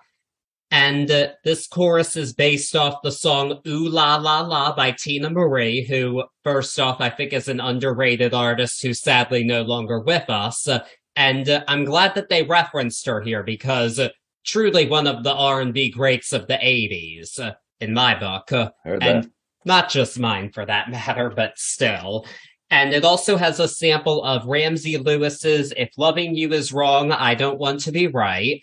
[0.73, 5.29] And uh, this chorus is based off the song Ooh La La La by Teena
[5.29, 10.29] Marie, who, first off, I think is an underrated artist who's sadly no longer with
[10.29, 10.67] us.
[10.67, 10.79] Uh,
[11.17, 14.09] and I'm glad that they referenced her here because uh,
[14.45, 18.51] truly one of the R&B greats of the 80s, uh, in my book.
[18.85, 19.25] and that
[19.65, 22.25] not just mine for that matter, but still.
[22.69, 27.35] And it also has a sample of Ramsey Lewis's If Loving You Is Wrong, I
[27.35, 28.61] Don't Want to Be Right.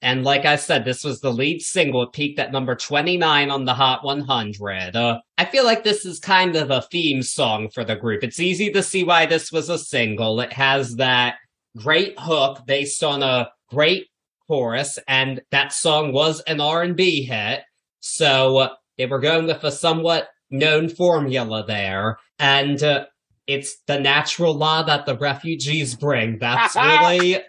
[0.00, 2.02] And like I said, this was the lead single.
[2.02, 4.96] It peaked at number 29 on the Hot 100.
[4.96, 8.24] Uh, I feel like this is kind of a theme song for the group.
[8.24, 10.40] It's easy to see why this was a single.
[10.40, 11.36] It has that
[11.76, 14.08] great hook based on a great
[14.46, 17.60] chorus, and that song was an R&B hit.
[18.00, 22.18] So they were going with a somewhat known formula there.
[22.38, 23.06] And uh,
[23.46, 26.38] it's the natural law that the refugees bring.
[26.40, 27.40] That's really.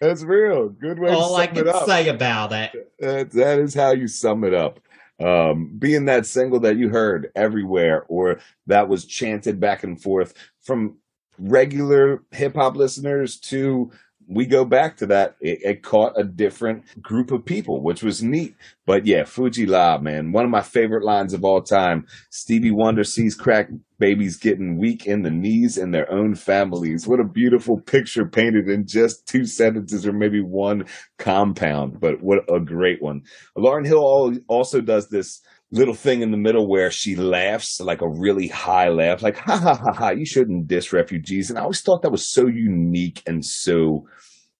[0.00, 0.68] That's real.
[0.68, 2.70] Good way all I can say about it.
[3.00, 4.80] That, that is how you sum it up.
[5.20, 10.32] Um, being that single that you heard everywhere or that was chanted back and forth
[10.62, 10.98] from
[11.38, 13.90] regular hip hop listeners to
[14.28, 15.36] we go back to that.
[15.40, 18.54] It, it, caught a different group of people, which was neat.
[18.84, 22.06] But yeah, Fu-Gee-La, man, one of my favorite lines of all time.
[22.30, 27.06] Stevie Wonder sees crack babies getting weak in the knees in their own families.
[27.06, 30.86] What a beautiful picture painted in just two sentences or maybe one
[31.18, 31.98] compound.
[31.98, 33.22] But what a great one.
[33.56, 38.08] Lauryn Hill also does this little thing in the middle where she laughs like a
[38.08, 40.10] really high laugh, like ha ha ha ha.
[40.10, 44.08] You shouldn't diss refugees, and I always thought that was so unique and so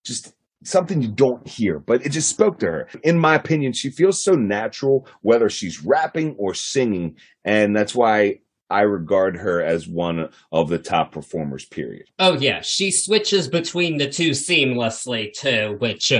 [0.04, 2.88] just something you don't hear, but it just spoke to her.
[3.04, 8.40] In my opinion, she feels so natural, whether she's rapping or singing, and that's why
[8.68, 11.64] I regard her as one of the top performers.
[11.64, 12.08] Period.
[12.18, 16.12] Oh yeah, she switches between the two seamlessly too, which.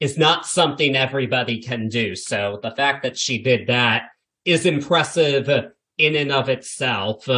[0.00, 2.16] Is not something everybody can do.
[2.16, 4.06] So the fact that she did that
[4.44, 5.48] is impressive
[5.98, 7.28] in and of itself.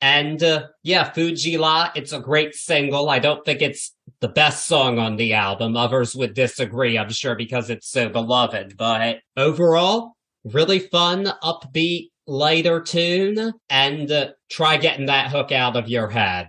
[0.00, 3.10] And uh, yeah, Fu-Gee-La, it's a great single.
[3.10, 5.76] I don't think it's the best song on the album.
[5.76, 8.76] Others would disagree, I'm sure, because it's so beloved.
[8.76, 13.52] But overall, really fun, upbeat, lighter tune.
[13.68, 16.48] And uh, try getting that hook out of your head.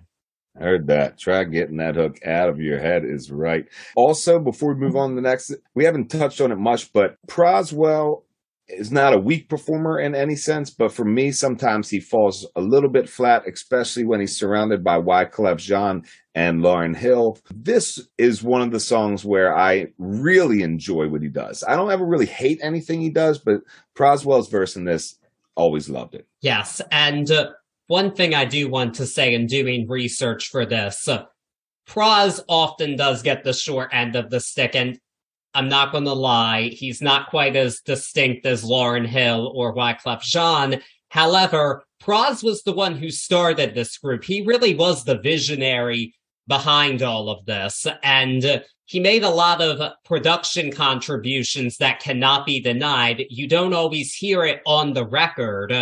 [0.57, 1.17] Heard that.
[1.17, 3.65] Try getting that hook out of your head is right.
[3.95, 7.17] Also, before we move on to the next, we haven't touched on it much, but
[7.27, 8.23] Proswell
[8.67, 12.61] is not a weak performer in any sense, but for me, sometimes he falls a
[12.61, 17.37] little bit flat, especially when he's surrounded by Wyclef Jean and Lauryn Hill.
[17.53, 21.63] This is one of the songs where I really enjoy what he does.
[21.67, 23.61] I don't ever really hate anything he does, but
[23.95, 25.19] Proswell's verse in this,
[25.55, 26.27] always loved it.
[26.41, 26.81] Yes.
[26.91, 27.51] And uh,
[27.87, 31.25] one thing I do want to say in doing research for this, uh,
[31.95, 34.75] often does get the short end of the stick.
[34.75, 34.99] And
[35.55, 40.21] I'm not going to lie, he's not quite as distinct as Lauryn Hill or Wyclef
[40.21, 40.81] Jean.
[41.09, 44.23] However, Pras was the one who started this group.
[44.23, 46.13] He really was the visionary
[46.47, 47.87] behind all of this.
[48.03, 53.25] And he made a lot of production contributions that cannot be denied.
[53.29, 55.73] You don't always hear it on the record.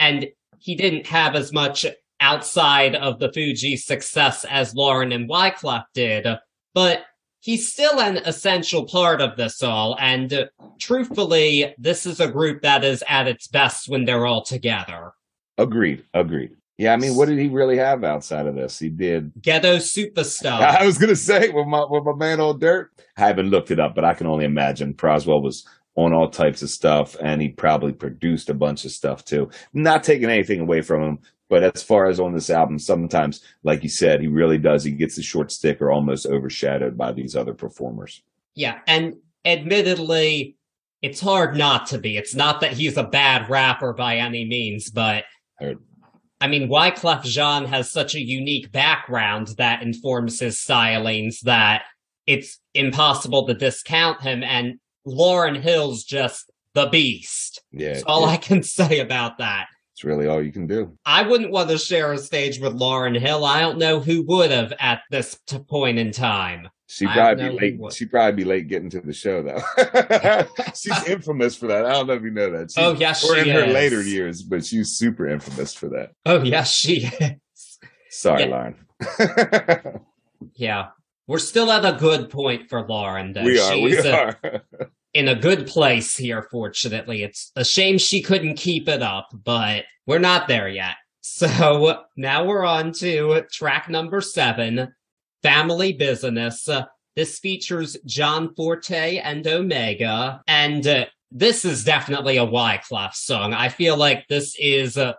[0.00, 1.86] And he didn't have as much
[2.20, 6.26] outside of the Fugee success as Lauryn and Wyclef did.
[6.74, 7.02] But
[7.40, 9.96] he's still an essential part of this all.
[9.98, 10.46] And uh,
[10.78, 15.12] truthfully, this is a group that is at its best when they're all together.
[15.56, 16.04] Agreed.
[16.14, 16.50] Agreed.
[16.78, 18.78] Yeah, I mean, what did he really have outside of this?
[18.78, 20.60] He did Ghetto Superstar.
[20.78, 22.92] I was gonna say with my with my man Old Dirt.
[23.16, 26.62] I haven't looked it up, but I can only imagine Proswell was on all types
[26.62, 29.50] of stuff, and he probably produced a bunch of stuff too.
[29.72, 33.82] Not taking anything away from him, but as far as on this album, sometimes, like
[33.82, 34.84] you said, he really does.
[34.84, 38.22] He gets the short stick or almost overshadowed by these other performers.
[38.54, 38.80] Yeah.
[38.86, 40.56] And admittedly,
[41.00, 42.16] it's hard not to be.
[42.16, 45.24] It's not that he's a bad rapper by any means, but
[46.40, 51.84] I mean, Wyclef Jean has such a unique background that informs his stylings that
[52.26, 54.42] it's impossible to discount him.
[54.42, 57.62] And Lauryn Hill's just the beast.
[57.72, 57.94] Yeah.
[57.94, 58.32] That's all yeah.
[58.32, 59.66] I can say about that.
[59.98, 60.96] It's really all you can do.
[61.04, 63.44] I wouldn't want to share a stage with Lauryn Hill.
[63.44, 66.68] I don't know who would have at this t- point in time.
[66.86, 67.92] She'd probably be late.
[67.94, 70.46] She'd probably be late getting to the show, though.
[70.76, 71.84] she's infamous for that.
[71.84, 72.72] I don't know if you know that.
[72.76, 73.52] oh yes, or in is.
[73.52, 76.12] her later years, but she's super infamous for that.
[76.24, 77.78] Oh yes, she is.
[78.08, 78.70] Sorry, yeah.
[79.18, 80.00] Lauryn.
[80.54, 80.86] yeah,
[81.26, 83.34] we're still at a good point for Lauryn.
[83.34, 83.42] Though.
[83.42, 83.72] We are.
[83.72, 84.36] She's we are.
[85.14, 87.22] In a good place here, fortunately.
[87.22, 90.96] It's a shame she couldn't keep it up, but we're not there yet.
[91.20, 94.94] So now we're on to track number seven,
[95.42, 96.66] Family Business.
[97.16, 103.52] This features John Forte and Omega, and uh, this is definitely a Wyclef song.
[103.52, 105.14] I feel like this is uh,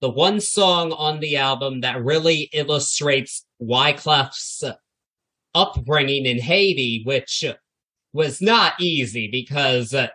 [0.00, 4.62] the one song on the album that really illustrates Wyclef's
[5.54, 7.44] upbringing in Haiti, which
[8.12, 10.08] was not easy because uh,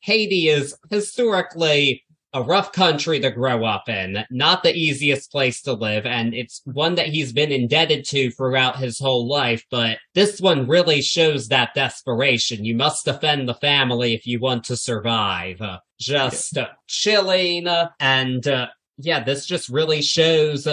[0.00, 5.74] Haiti is historically a rough country to grow up in, not the easiest place to
[5.74, 10.40] live, and it's one that he's been indebted to throughout his whole life, but this
[10.40, 12.64] one really shows that desperation.
[12.64, 15.60] You must defend the family if you want to survive.
[15.60, 18.46] Uh, just uh, chilling, uh, and
[18.96, 20.66] yeah, this just really shows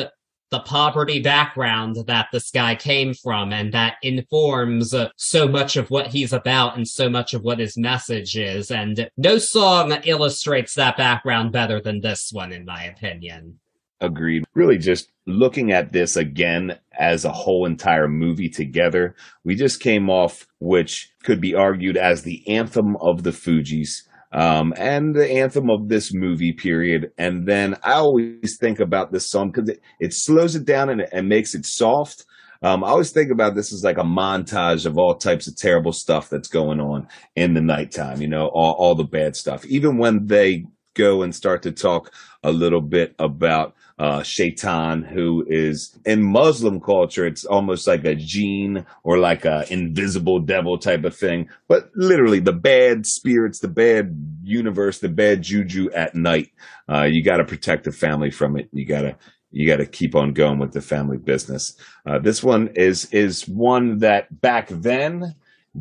[0.51, 6.07] the poverty background that this guy came from and that informs so much of what
[6.07, 8.71] he's about and so much of what his message is.
[8.71, 13.59] And no song illustrates that background better than this one, in my opinion.
[14.01, 14.45] Agreed.
[14.53, 20.09] Really, just looking at this again as a whole entire movie together, we just came
[20.09, 25.69] off, which could be argued as the anthem of the Fugees um, and the anthem
[25.69, 27.11] of this movie period.
[27.17, 31.07] And then I always think about this song because it, it slows it down and,
[31.11, 32.25] and makes it soft.
[32.61, 35.93] Um, I always think about this as like a montage of all types of terrible
[35.93, 39.65] stuff that's going on in the nighttime, you know, all, all the bad stuff.
[39.65, 42.13] Even when they go and start to talk
[42.43, 48.15] a little bit about uh, shaitan, who is in Muslim culture, it's almost like a
[48.15, 51.49] jinn or like a invisible devil type of thing.
[51.67, 56.49] But literally, the bad spirits, the bad universe, the bad juju at night.
[56.89, 58.69] Uh, you got to protect the family from it.
[58.71, 59.17] You got to
[59.51, 61.75] you got to keep on going with the family business.
[62.05, 65.35] Uh, this one is is one that back then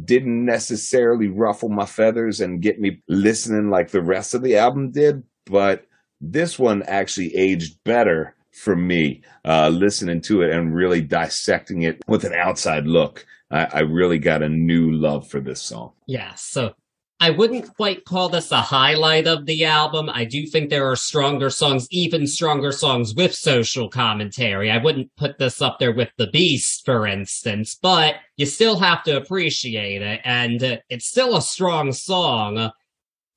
[0.05, 4.91] didn't necessarily ruffle my feathers and get me listening like the rest of the album
[4.91, 5.87] did, but
[6.21, 12.03] this one actually aged better for me, uh, listening to it and really dissecting it
[12.09, 13.25] with an outside look.
[13.51, 15.93] I, I really got a new love for this song.
[16.07, 16.35] Yeah.
[16.35, 16.75] So
[17.21, 20.09] I wouldn't quite call this a highlight of the album.
[20.09, 24.71] I do think there are stronger songs, even stronger songs with social commentary.
[24.71, 29.03] I wouldn't put this up there with The Beast, for instance, but you still have
[29.05, 30.21] to appreciate it.
[30.25, 32.71] And it's still a strong song.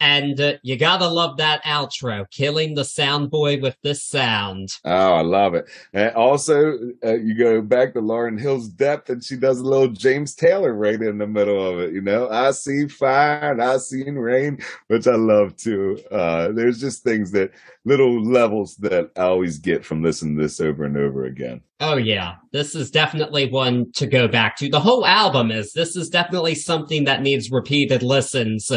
[0.02, 4.70] And uh, you gotta love that outro, killing the sound boy with this sound.
[4.84, 5.70] Oh, I love it.
[5.94, 6.74] And also,
[7.06, 10.74] uh, you go back to Lauryn Hill's depth, and she does a little James Taylor
[10.74, 11.94] right in the middle of it.
[11.94, 16.00] You know, I see fire and I seen rain, which I love too.
[16.10, 17.52] Uh, there's just things that
[17.86, 21.62] little levels that I always get from listening to this over and over again.
[21.80, 24.70] Oh yeah, this is definitely one to go back to.
[24.70, 25.74] The whole album is.
[25.74, 28.72] This is definitely something that needs repeated listens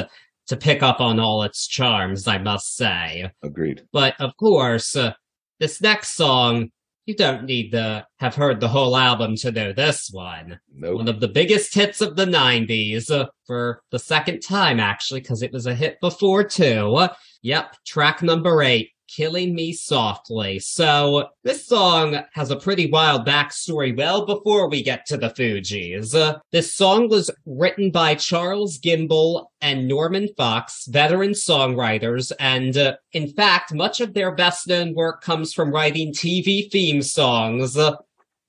[0.49, 3.31] to pick up on all its charms, I must say.
[3.43, 3.83] Agreed.
[3.93, 5.13] But of course, uh,
[5.61, 6.71] this next song,
[7.07, 10.59] you don't need to have heard the whole album to know this one.
[10.75, 10.97] Nope.
[10.97, 15.43] One of the biggest hits of the 90s, uh, for the second time actually, because
[15.43, 17.09] it was a hit before too.
[17.43, 20.59] Yep, track number eight, Killing Me Softly.
[20.59, 26.41] So, this song has a pretty wild backstory well before we get to the Fugees.
[26.51, 33.29] This song was written by Charles Gimbel and Norman Fox, veteran songwriters, and uh, in
[33.29, 37.77] fact, much of their best known work comes from writing TV theme songs.
[37.77, 37.97] Uh,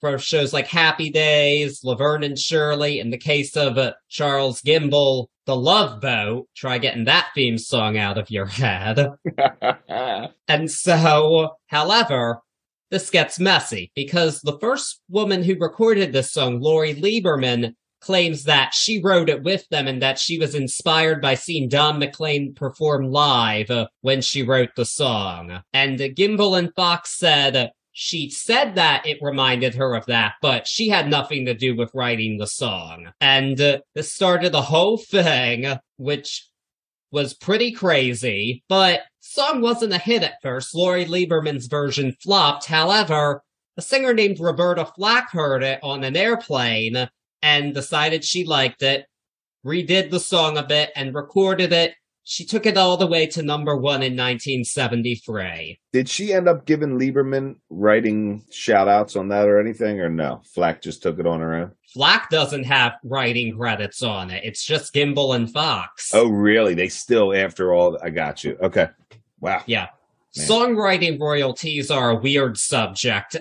[0.01, 2.99] for shows like Happy Days, Laverne and Shirley.
[2.99, 6.47] In the case of uh, Charles Gimbel, The Love Boat.
[6.55, 9.09] Try getting that theme song out of your head.
[10.47, 12.41] and so, however,
[12.91, 18.73] this gets messy because the first woman who recorded this song, Lori Lieberman, claims that
[18.73, 23.09] she wrote it with them and that she was inspired by seeing Don McLean perform
[23.09, 23.71] live
[24.01, 25.63] when she wrote the song.
[25.73, 30.89] And Gimbel and Fox said she said that it reminded her of that, but she
[30.89, 33.07] had nothing to do with writing the song.
[33.21, 36.45] And uh, this started the whole thing, which
[37.11, 40.75] was pretty crazy, but song wasn't a hit at first.
[40.75, 42.65] Lori Lieberman's version flopped.
[42.65, 43.41] However,
[43.77, 47.09] a singer named Roberta Flack heard it on an airplane
[47.41, 49.05] and decided she liked it,
[49.65, 51.95] redid the song a bit and recorded it
[52.28, 55.80] she took it all the way to number one in 1973.
[55.93, 60.41] Did she end up giving Lieberman writing shout outs on that or anything, or no?
[60.43, 61.71] Flack just took it on her own?
[61.93, 64.43] Flack doesn't have writing credits on it.
[64.43, 66.11] It's just Gimbel and Fox.
[66.15, 66.73] Oh, really?
[66.73, 68.57] They still, after all, I got you.
[68.59, 68.89] Okay.
[69.39, 69.61] Wow.
[69.67, 69.89] Yeah.
[70.36, 70.47] Man.
[70.47, 73.38] Songwriting royalties are a weird subject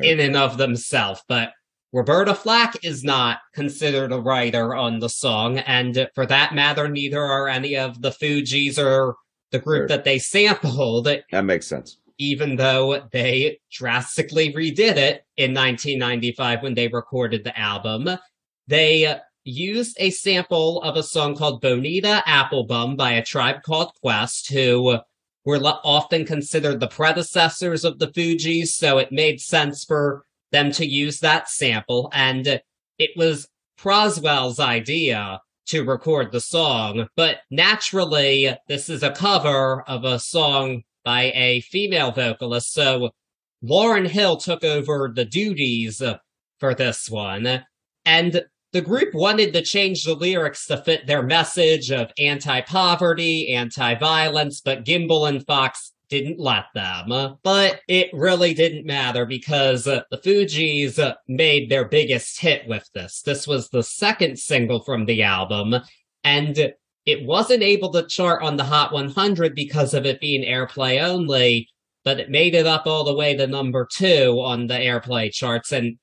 [0.00, 1.52] in and of themselves, but
[1.92, 7.22] Roberta Flack is not considered a writer on the song, and for that matter, neither
[7.22, 9.16] are any of the Fugees or
[9.52, 9.88] the group sure.
[9.88, 11.08] that they sampled.
[11.30, 11.98] That makes sense.
[12.18, 18.08] Even though they drastically redid it in 1995 when they recorded the album,
[18.66, 24.52] they used a sample of a song called Bonita Applebum by a tribe called Quest,
[24.52, 24.98] who
[25.46, 30.86] were often considered the predecessors of the Fugees, so it made sense for them to
[30.86, 32.60] use that sample, and
[32.98, 40.04] it was Proswell's idea to record the song, but naturally, this is a cover of
[40.04, 43.10] a song by a female vocalist, so
[43.62, 46.02] Lauryn Hill took over the duties
[46.58, 47.64] for this one,
[48.04, 48.42] and
[48.72, 54.84] the group wanted to change the lyrics to fit their message of anti-poverty, anti-violence, but
[54.84, 57.38] Gimbel and Fox didn't let them.
[57.42, 62.88] But it really didn't matter because uh, the Fugees uh, made their biggest hit with
[62.94, 63.22] this.
[63.22, 65.74] This was the second single from the album,
[66.24, 66.72] and
[67.06, 71.68] it wasn't able to chart on the Hot 100 because of it being airplay only,
[72.04, 75.72] but it made it up all the way to number two on the airplay charts.
[75.72, 75.98] And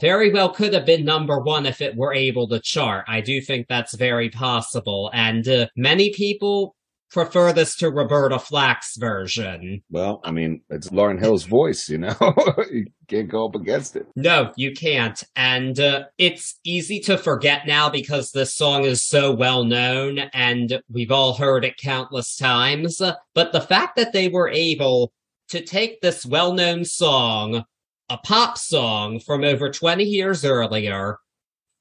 [0.00, 3.04] very well could have been number one if it were able to chart.
[3.08, 5.10] I do think that's very possible.
[5.12, 6.76] And uh, many people
[7.14, 9.80] prefer this to Roberta Flack's version.
[9.88, 12.16] Well, I mean, it's Lauryn Hill's voice, you know?
[12.72, 14.06] you can't go up against it.
[14.16, 15.22] No, you can't.
[15.36, 20.82] And uh, it's easy to forget now because this song is so well known and
[20.90, 23.00] we've all heard it countless times.
[23.32, 25.12] But the fact that they were able
[25.50, 27.64] to take this well known song
[28.10, 31.18] a pop song from over 20 years earlier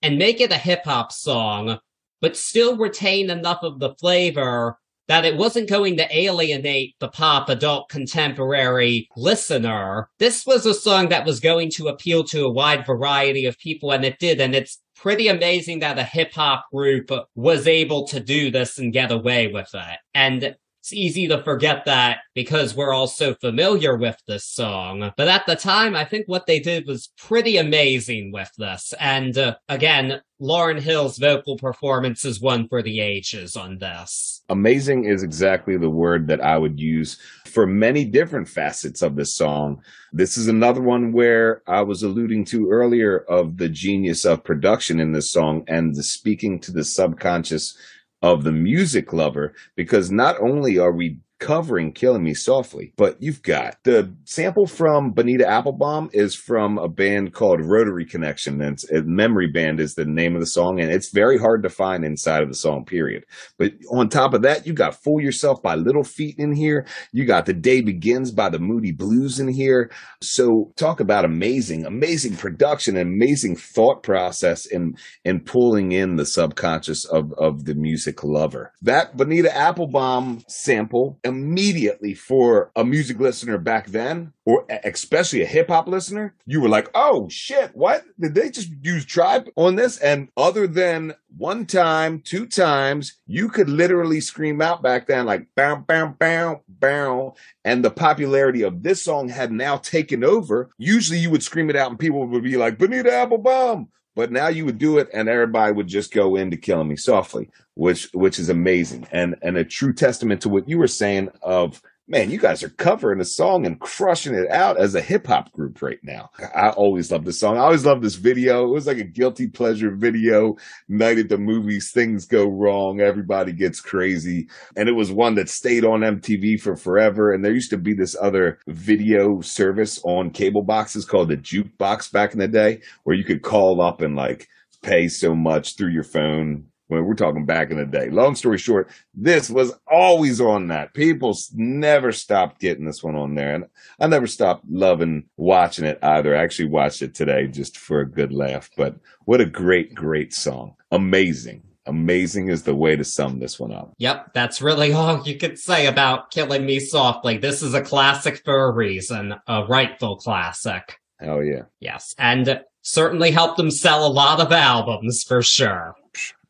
[0.03, 1.79] and make it a hip hop song,
[2.21, 4.77] but still retain enough of the flavor
[5.07, 10.09] that it wasn't going to alienate the pop adult contemporary listener.
[10.19, 13.91] This was a song that was going to appeal to a wide variety of people,
[13.91, 14.39] and it did.
[14.39, 18.93] And it's pretty amazing that a hip hop group was able to do this and
[18.93, 19.99] get away with it.
[20.13, 25.13] And it's easy to forget that because we're all so familiar with this song.
[25.15, 28.93] But at the time, I think what they did was pretty amazing with this.
[28.99, 34.32] And uh, again, Lauryn Hill's vocal performance is one for the ages on this.
[34.49, 39.33] Amazing is exactly the word that I would use for many different facets of this
[39.33, 39.81] song.
[40.11, 44.99] This is another one where I was alluding to earlier of the genius of production
[44.99, 47.77] in this song and the speaking to the subconscious
[48.21, 52.93] of the music lover because not only are we covering Killing Me Softly.
[52.95, 58.61] But you've got the sample from Bonita Applebum is from a band called Rotary Connection.
[58.61, 60.79] And Memory Band is the name of the song.
[60.79, 63.25] And it's very hard to find inside of the song, period.
[63.57, 66.87] But on top of that, you got Fool Yourself by Little Feat in here.
[67.11, 69.91] You got The Day Begins by the Moody Blues in here.
[70.21, 77.03] So talk about amazing, amazing production, amazing thought process in, in pulling in the subconscious
[77.03, 78.71] of, of the music lover.
[78.81, 85.69] That Bonita Applebum sample immediately for a music listener back then, or especially a hip
[85.69, 88.03] hop listener, you were like, oh shit, what?
[88.19, 89.97] Did they just use tribe on this?
[89.97, 95.47] And other than one time, two times, you could literally scream out back then, like,
[95.55, 97.31] bam, bam, bam, bam.
[97.65, 100.69] And the popularity of this song had now taken over.
[100.77, 103.87] Usually you would scream it out and people would be like, Bonita Applebum.
[104.15, 107.49] But now you would do it and everybody would just go into killing me softly,
[107.73, 109.07] which which is amazing.
[109.11, 112.69] And and a true testament to what you were saying of man, you guys are
[112.69, 116.29] covering a song and crushing it out as a hip hop group right now.
[116.55, 117.57] I always love this song.
[117.57, 118.65] I always love this video.
[118.65, 120.55] It was like a guilty pleasure video.
[120.89, 122.99] Night at the movies, things go wrong.
[122.99, 124.49] Everybody gets crazy.
[124.75, 127.31] And it was one that stayed on MTV for forever.
[127.31, 132.11] And there used to be this other video service on cable boxes called the jukebox
[132.11, 134.47] back in the day where you could call up and like
[134.81, 138.09] pay so much through your phone when we're talking back in the day.
[138.09, 140.93] Long story short, this was always on that.
[140.93, 143.55] People never stopped getting this one on there.
[143.55, 143.65] And
[143.99, 146.35] I never stopped loving watching it either.
[146.35, 148.69] I actually watched it today just for a good laugh.
[148.77, 150.75] But what a great, great song.
[150.91, 151.63] Amazing.
[151.85, 153.93] Amazing is the way to sum this one up.
[153.97, 157.37] Yep, that's really all you could say about Killing Me Softly.
[157.37, 160.97] This is a classic for a reason, a rightful classic.
[161.21, 161.63] Oh yeah.
[161.79, 165.95] Yes, and certainly helped them sell a lot of albums for sure.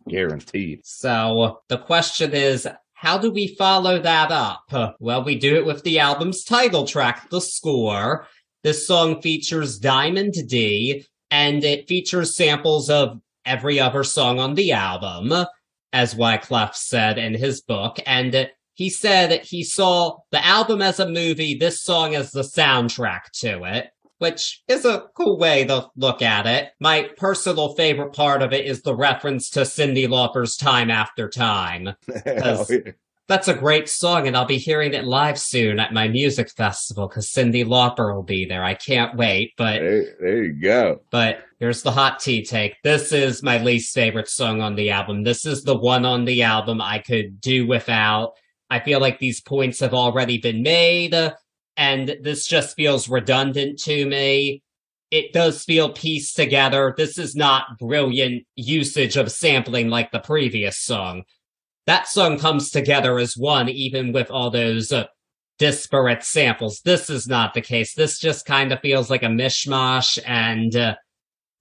[0.08, 0.82] Guaranteed.
[0.86, 4.64] So the question is, how do we follow that up?
[5.00, 8.28] Well, we do it with the album's title track, The Score.
[8.64, 14.72] This song features Diamond D, and it features samples of every other song on the
[14.72, 15.34] album,
[15.92, 17.98] as Wyclef said in his book.
[18.06, 23.32] And he said he saw the album as a movie, this song as the soundtrack
[23.42, 23.90] to it
[24.24, 26.70] which is a cool way to look at it.
[26.80, 31.90] My personal favorite part of it is the reference to Cyndi Lauper's Time After Time.
[32.26, 32.66] Oh,
[33.28, 37.08] that's a great song, and I'll be hearing it live soon at my music festival
[37.08, 38.64] because Cyndi Lauper will be there.
[38.64, 39.54] I can't wait.
[39.58, 41.02] But there, there you go.
[41.10, 42.76] But here's the hot tea take.
[42.84, 45.24] This is my least favorite song on the album.
[45.24, 48.34] This is the one on the album I could do without.
[48.70, 51.14] I feel like these points have already been made
[51.78, 54.62] and this just feels redundant to me.
[55.12, 56.94] It does feel pieced together.
[56.98, 61.24] This is not brilliant usage of sampling like the previous song.
[61.86, 65.06] That song comes together as one, even with all those uh,
[65.60, 66.82] disparate samples.
[66.84, 67.94] This is not the case.
[67.94, 70.96] This just kind of feels like a mishmash, and uh,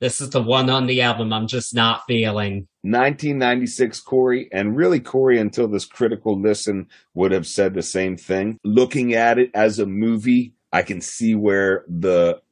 [0.03, 2.67] this is the one on the album I'm just not feeling.
[2.83, 8.59] 1996 Corey, and really Corey, until this critical listen, would have said the same thing.
[8.65, 12.43] Looking at it as a movie, I can see where the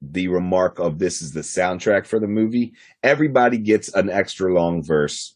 [0.00, 2.72] the remark of this is the soundtrack for the movie.
[3.02, 5.34] Everybody gets an extra long verse,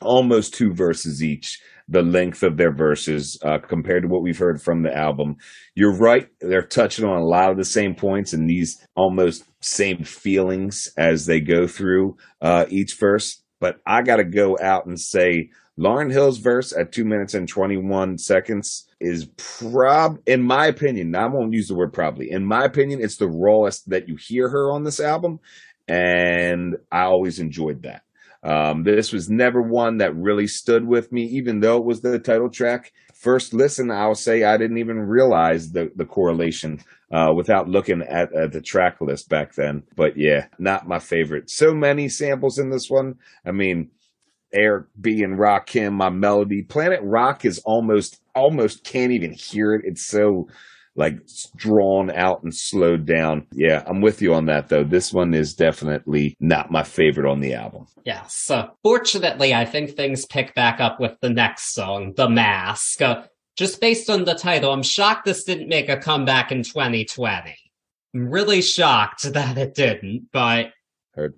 [0.00, 4.60] almost two verses each the length of their verses uh, compared to what we've heard
[4.60, 5.36] from the album.
[5.74, 10.04] You're right; they're touching on a lot of the same points and these almost same
[10.04, 13.42] feelings as they go through uh, each verse.
[13.60, 17.48] But I got to go out and say Lauryn Hill's verse at two minutes and
[17.48, 22.30] 21 seconds is prob, in my opinion, Now, I won't use the word probably.
[22.30, 25.40] In my opinion, it's the rawest that you hear her on this album.
[25.88, 28.02] And I always enjoyed that.
[28.42, 32.18] Um, this was never one that really stood with me, even though it was the
[32.18, 32.92] title track.
[33.14, 36.80] First listen, I'll say I didn't even realize the, the correlation
[37.12, 39.84] uh, without looking at, at the track list back then.
[39.94, 41.50] But yeah, not my favorite.
[41.50, 43.14] So many samples in this one.
[43.46, 43.90] I mean,
[44.52, 46.62] Eric B and Rakim, my melody.
[46.62, 49.82] Planet Rock is almost almost can't even hear it.
[49.84, 50.48] It's so
[50.94, 51.18] like
[51.56, 53.46] drawn out and slowed down.
[53.52, 54.84] Yeah, I'm with you on that though.
[54.84, 57.86] This one is definitely not my favorite on the album.
[58.04, 63.00] Yeah, so fortunately, I think things pick back up with the next song, The Mask.
[63.00, 63.22] Uh,
[63.56, 67.56] just based on the title, I'm shocked this didn't make a comeback in 2020.
[68.14, 70.72] I'm really shocked that it didn't, but.
[71.14, 71.34] Heard.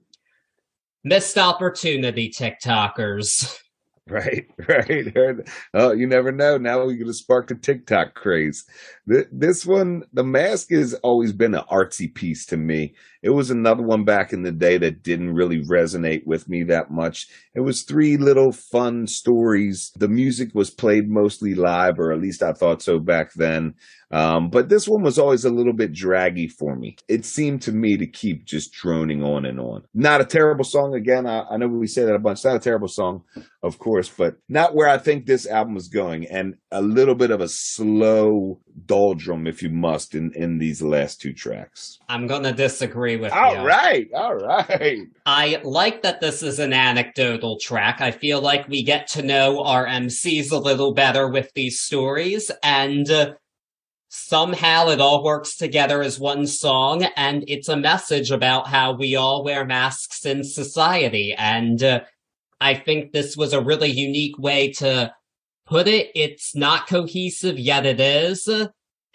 [1.05, 3.61] Missed opportunity, TikTokers.
[4.11, 5.39] Right, right.
[5.75, 6.59] Oh, you never know.
[6.59, 8.65] Now we're going to spark the TikTok craze.
[9.07, 12.95] This one, The Mask has always been an artsy piece to me.
[13.23, 16.91] It was another one back in the day that didn't really resonate with me that
[16.91, 17.29] much.
[17.55, 19.91] It was three little fun stories.
[19.97, 23.75] The music was played mostly live, or at least I thought so back then.
[24.11, 26.97] Um, but this one was always a little bit draggy for me.
[27.09, 29.85] It seemed to me to keep just droning on and on.
[29.95, 30.95] Not a terrible song.
[30.95, 32.45] Again, I, I know we say that a bunch.
[32.45, 33.25] Not a terrible song,
[33.63, 36.27] of course, but not where I think this album is going.
[36.27, 41.21] And a little bit of a slow doldrum, if you must, in, in these last
[41.21, 41.99] two tracks.
[42.09, 43.59] I'm going to disagree with all you.
[43.59, 45.01] All right, all right.
[45.27, 48.01] I like that this is an anecdotal track.
[48.01, 52.51] I feel like we get to know our MCs a little better with these stories,
[52.63, 53.35] and uh,
[54.15, 59.17] somehow it all works together as one song, and it's a message about how we
[59.17, 61.35] all wear masks in society.
[61.37, 62.01] And uh,
[62.61, 65.12] I think this was a really unique way to
[65.67, 66.12] put it.
[66.15, 68.49] It's not cohesive, yet it is.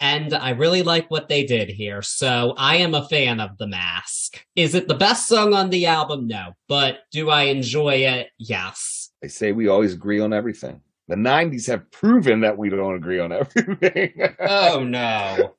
[0.00, 2.02] And I really like what they did here.
[2.02, 4.44] So I am a fan of The Mask.
[4.54, 6.26] Is it the best song on the album?
[6.26, 6.52] No.
[6.68, 8.28] But do I enjoy it?
[8.38, 9.10] Yes.
[9.22, 13.18] They say we always agree on everything the 90s have proven that we don't agree
[13.18, 14.12] on everything.
[14.38, 15.54] oh, no.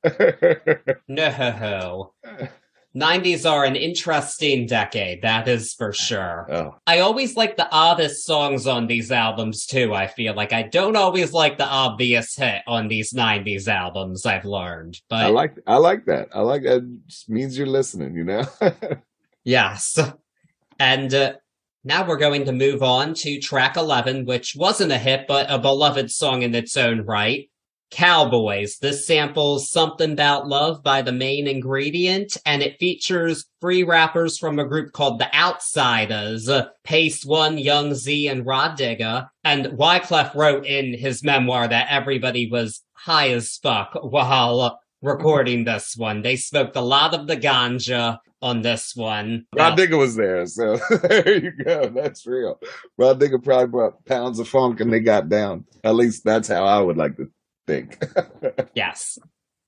[1.10, 2.14] No.
[2.96, 6.48] 90s are an interesting decade, that is for sure.
[6.50, 6.76] Oh.
[6.88, 10.54] I always like the oddest songs on these albums too, I feel like.
[10.54, 15.02] I don't always like the obvious hit on these 90s albums, I've learned.
[15.10, 16.30] But I like I like that.
[16.34, 18.46] I like that it means you're listening, you know?
[19.44, 20.00] yes.
[20.80, 21.34] And uh,
[21.84, 25.58] now we're going to move on to track 11, which wasn't a hit, but a
[25.58, 27.50] beloved song in its own right.
[27.92, 28.78] Cowboys.
[28.82, 34.60] This samples Something About Love by the main ingredient, and it features three rappers from
[34.60, 36.50] a group called The Outsiders,
[36.86, 39.28] Pacewon, Young Zee, and Digga.
[39.44, 45.96] And Wyclef wrote in his memoir that everybody was high as fuck while recording this
[45.98, 46.22] one.
[46.22, 49.46] They smoked a lot of the ganja on this one.
[49.56, 51.90] Rah Digga was there, so there you go.
[51.90, 52.60] That's real.
[52.98, 55.66] Rah Digga probably brought pounds of funk and they got down.
[55.84, 57.28] At least that's how I would like to
[57.68, 58.04] think.
[58.76, 59.18] yes.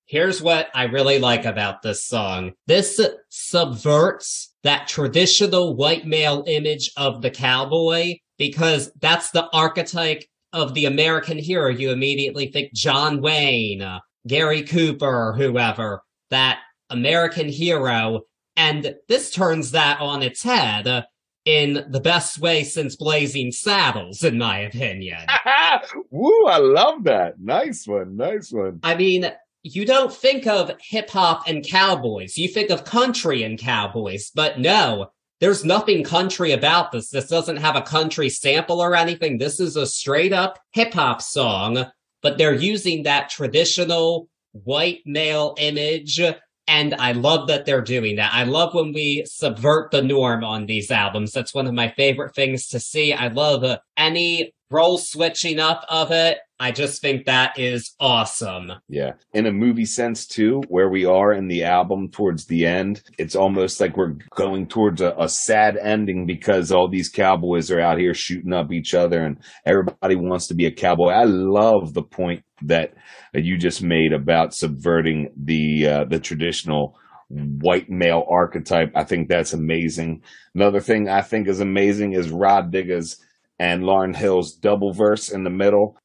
[0.05, 2.51] Here's what I really like about this song.
[2.67, 2.99] This
[3.29, 10.85] subverts that traditional white male image of the cowboy because that's the archetype of the
[10.85, 11.69] American hero.
[11.69, 13.83] You immediately think John Wayne,
[14.27, 16.59] Gary Cooper, whoever, that
[16.89, 18.21] American hero
[18.55, 21.03] and this turns that on its head uh,
[21.45, 25.19] in the best way since Blazing Saddles, in my opinion.
[26.11, 27.39] Woo, I love that.
[27.39, 28.15] Nice one.
[28.15, 28.79] Nice one.
[28.83, 29.31] I mean,
[29.63, 32.37] you don't think of hip hop and cowboys.
[32.37, 35.07] You think of country and cowboys, but no,
[35.39, 37.09] there's nothing country about this.
[37.09, 39.37] This doesn't have a country sample or anything.
[39.37, 41.85] This is a straight up hip hop song,
[42.21, 46.21] but they're using that traditional white male image
[46.67, 48.33] and I love that they're doing that.
[48.33, 51.31] I love when we subvert the norm on these albums.
[51.31, 53.13] That's one of my favorite things to see.
[53.13, 56.39] I love uh, any role switching up of it.
[56.59, 58.71] I just think that is awesome.
[58.87, 59.13] Yeah.
[59.33, 63.35] In a movie sense, too, where we are in the album towards the end, it's
[63.35, 67.97] almost like we're going towards a, a, sad ending because all these cowboys are out
[67.97, 71.09] here shooting up each other and everybody wants to be a cowboy.
[71.09, 72.93] I love the point that,
[73.33, 76.97] you just made about subverting the, uh, the traditional
[77.29, 78.91] white male archetype.
[78.95, 80.21] I think that's amazing.
[80.53, 83.19] Another thing I think is amazing is Rah Digga's
[83.59, 85.97] and Lauryn Hill's double verse in the middle.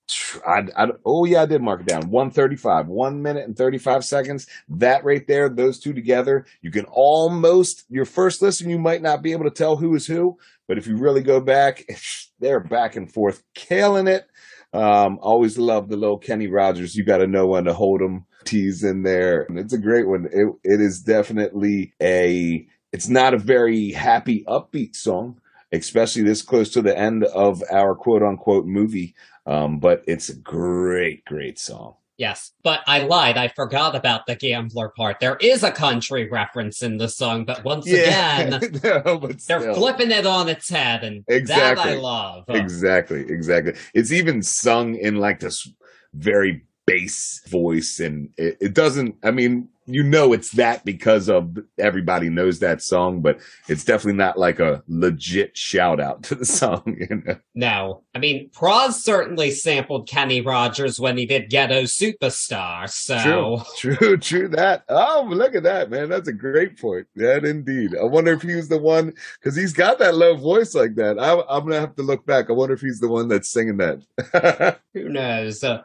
[0.47, 2.11] I, I, oh yeah, I did mark it down.
[2.11, 4.47] 135, one minute and 35 seconds.
[4.69, 9.23] That right there, those two together, you can almost, your first listen, you might not
[9.23, 11.85] be able to tell who is who, but if you really go back,
[12.39, 14.29] they're back and forth, killing it.
[14.73, 16.95] Um, always love the little Kenny Rogers.
[16.95, 19.47] You got to know when to hold them tease in there.
[19.51, 20.29] It's a great one.
[20.33, 25.41] It, it is definitely a, it's not a very happy, upbeat song,
[25.73, 29.15] especially this close to the end of our quote unquote movie.
[29.47, 31.98] Um, but it's a great, great song.
[32.19, 33.37] Yes, but I lied.
[33.37, 35.21] I forgot about the gambler part.
[35.21, 39.73] There is a country reference in the song, but once yeah, again, no, but they're
[39.73, 41.93] flipping it on its head, and exactly.
[41.93, 42.45] that I love.
[42.49, 43.75] Exactly, exactly.
[43.95, 45.71] It's even sung in like this
[46.13, 49.15] very bass voice, and it, it doesn't.
[49.23, 54.19] I mean, you know it's that because of everybody knows that song, but it's definitely
[54.19, 56.97] not like a legit shout out to the song.
[56.99, 57.37] You know?
[57.55, 62.89] No, I mean Pras certainly sampled Kenny Rogers when he did Ghetto Superstar.
[62.89, 64.49] So true, true, true.
[64.49, 66.11] That oh, look at that, man.
[66.11, 67.07] That's a great point.
[67.17, 67.97] That indeed.
[67.97, 71.19] I wonder if he was the one because he's got that low voice like that.
[71.19, 72.51] I, am gonna have to look back.
[72.51, 74.79] I wonder if he's the one that's singing that.
[74.95, 75.65] Who knows?
[75.65, 75.83] Uh,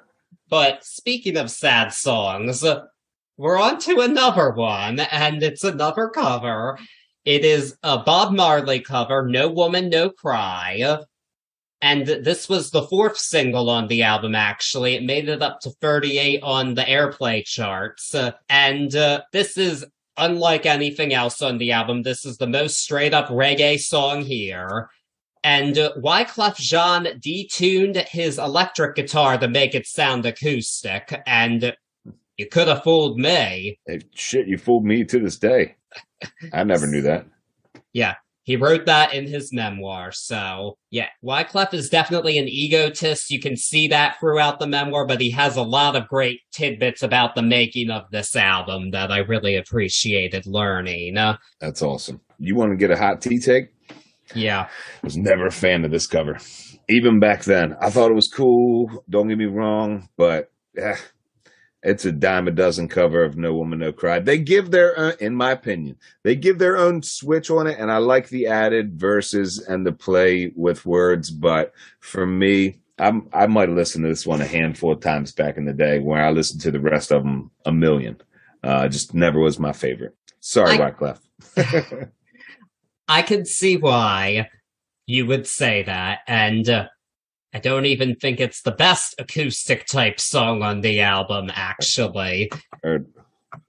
[0.49, 2.63] but speaking of sad songs.
[2.63, 2.85] Uh,
[3.43, 6.79] we're on to another one, and it's another cover.
[7.25, 10.99] It is a Bob Marley cover, No Woman, No Cry.
[11.81, 14.95] And this was the fourth single on the album, actually.
[14.95, 18.15] It made it up to 38 on the airplay charts.
[18.47, 19.85] And uh, this is
[20.15, 22.03] unlike anything else on the album.
[22.03, 24.89] This is the most straight up reggae song here.
[25.43, 31.21] And uh, Wyclef Jean detuned his electric guitar to make it sound acoustic.
[31.27, 31.75] And
[32.37, 33.79] you could have fooled me.
[33.85, 35.75] Hey, shit, you fooled me to this day.
[36.51, 37.25] I never knew that.
[37.93, 40.11] Yeah, he wrote that in his memoir.
[40.11, 43.29] So, yeah, Wyclef is definitely an egotist.
[43.29, 47.03] You can see that throughout the memoir, but he has a lot of great tidbits
[47.03, 51.17] about the making of this album that I really appreciated learning.
[51.17, 52.19] Uh, That's awesome.
[52.37, 53.73] You want to get a hot tea take?
[54.35, 54.67] Yeah.
[54.67, 56.37] I was never a fan of this cover.
[56.89, 59.05] Even back then, I thought it was cool.
[59.09, 60.97] Don't get me wrong, but yeah,
[61.83, 64.19] it's a dime a dozen cover of No Woman No Cry.
[64.19, 67.91] They give their, uh, in my opinion, they give their own switch on it, and
[67.91, 71.29] I like the added verses and the play with words.
[71.29, 75.33] But for me, I'm, I might have listened to this one a handful of times
[75.33, 78.21] back in the day, where I listened to the rest of them a million.
[78.63, 80.15] Uh, just never was my favorite.
[80.39, 81.19] Sorry, I, Wyclef.
[83.09, 84.49] I can see why
[85.05, 86.87] you would say that, and uh,
[87.53, 92.51] I don't even think it's the best acoustic type song on the album, actually.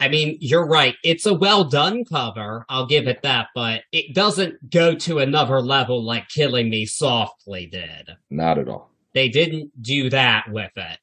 [0.00, 0.94] I mean, you're right.
[1.04, 2.64] It's a well done cover.
[2.70, 7.66] I'll give it that, but it doesn't go to another level like Killing Me Softly
[7.66, 8.16] did.
[8.30, 8.90] Not at all.
[9.12, 10.98] They didn't do that with it.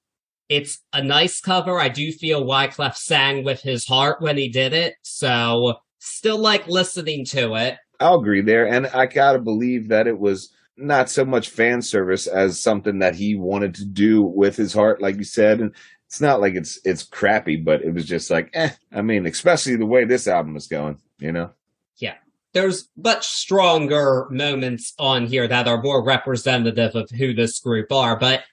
[0.50, 1.80] It's a nice cover.
[1.80, 6.68] I do feel Wyclef sang with his heart when he did it, so still like
[6.68, 7.78] listening to it.
[8.00, 8.68] I'll agree there.
[8.68, 13.16] And I gotta believe that it was not so much fan service as something that
[13.16, 15.60] he wanted to do with his heart, like you said.
[15.60, 15.74] And
[16.08, 18.72] it's not like it's it's crappy, but it was just like, eh.
[18.92, 21.52] I mean, especially the way this album is going, you know.
[21.98, 22.16] Yeah,
[22.54, 28.18] there's much stronger moments on here that are more representative of who this group are,
[28.18, 28.44] but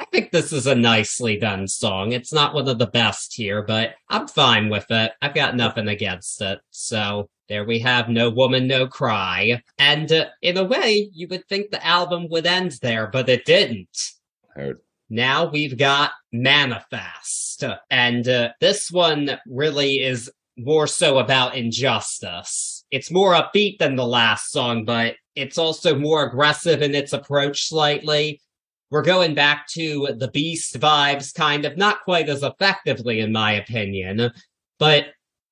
[0.00, 2.12] I think this is a nicely done song.
[2.12, 5.12] It's not one of the best here, but I'm fine with it.
[5.22, 6.58] I've got nothing against it.
[6.70, 9.62] So there we have No Woman, No Cry.
[9.78, 13.44] And uh, in a way, you would think the album would end there, but it
[13.44, 14.12] didn't.
[14.54, 14.78] Heard.
[15.10, 17.64] Now we've got Manifest.
[17.90, 22.84] And uh, this one really is more so about injustice.
[22.90, 27.68] It's more upbeat than the last song, but it's also more aggressive in its approach
[27.68, 28.40] slightly.
[28.90, 33.52] We're going back to the Beast vibes, kind of, not quite as effectively, in my
[33.52, 34.30] opinion.
[34.78, 35.06] But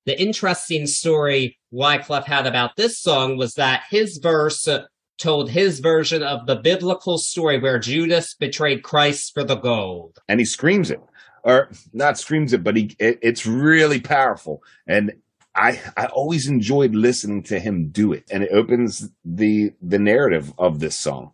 [0.05, 4.67] the interesting story Wyclef had about this song was that his verse
[5.17, 10.19] told his version of the biblical story where Judas betrayed Christ for the gold.
[10.27, 11.01] And he screams it,
[11.43, 14.63] or not screams it, but he it, it's really powerful.
[14.87, 15.13] And
[15.55, 20.53] I I always enjoyed listening to him do it, and it opens the the narrative
[20.57, 21.31] of this song.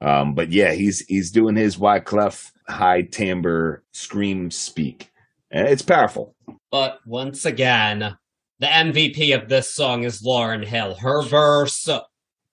[0.00, 5.11] Um, but yeah, he's he's doing his Wyclef high timbre scream speak,
[5.52, 6.34] Eh, it's powerful.
[6.70, 8.16] But once again,
[8.58, 10.94] the MVP of this song is Lauryn Hill.
[10.94, 11.88] Her verse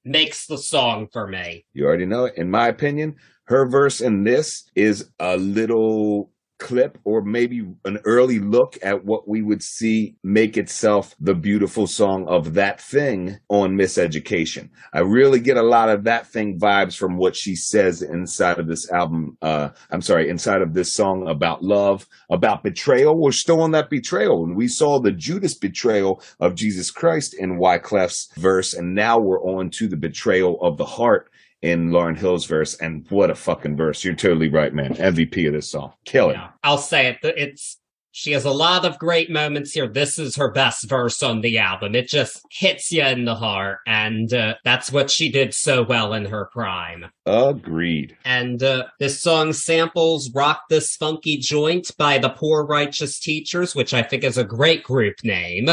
[0.04, 1.66] makes the song for me.
[1.74, 2.34] You already know it.
[2.36, 8.40] In my opinion, her verse in this is a little clip or maybe an early
[8.40, 13.76] look at what we would see make itself the beautiful song of that thing on
[13.76, 18.60] miseducation i really get a lot of that thing vibes from what she says inside
[18.60, 23.20] of this album uh i'm sorry inside of this song about love about betrayal.
[23.20, 24.44] We're still on that betrayal.
[24.44, 28.74] And we saw the judas betrayal of jesus christ in wyclef's verse.
[28.74, 31.32] And now we're on to the betrayal of the heart
[31.62, 34.04] in Lauryn Hill's verse, and what a fucking verse!
[34.04, 34.96] You're totally right, man.
[34.96, 36.34] MVP of this song, kill it.
[36.34, 37.18] Yeah, I'll say it.
[37.24, 37.80] It's
[38.12, 39.88] she has a lot of great moments here.
[39.88, 41.96] This is her best verse on the album.
[41.96, 46.14] It just hits you in the heart, and uh, that's what she did so well
[46.14, 47.06] in her prime.
[47.26, 48.18] Agreed.
[48.26, 53.94] And uh, this song samples "Rock This Funky Joint" by the Poor Righteous Teachers, which
[53.94, 55.70] I think is a great group name.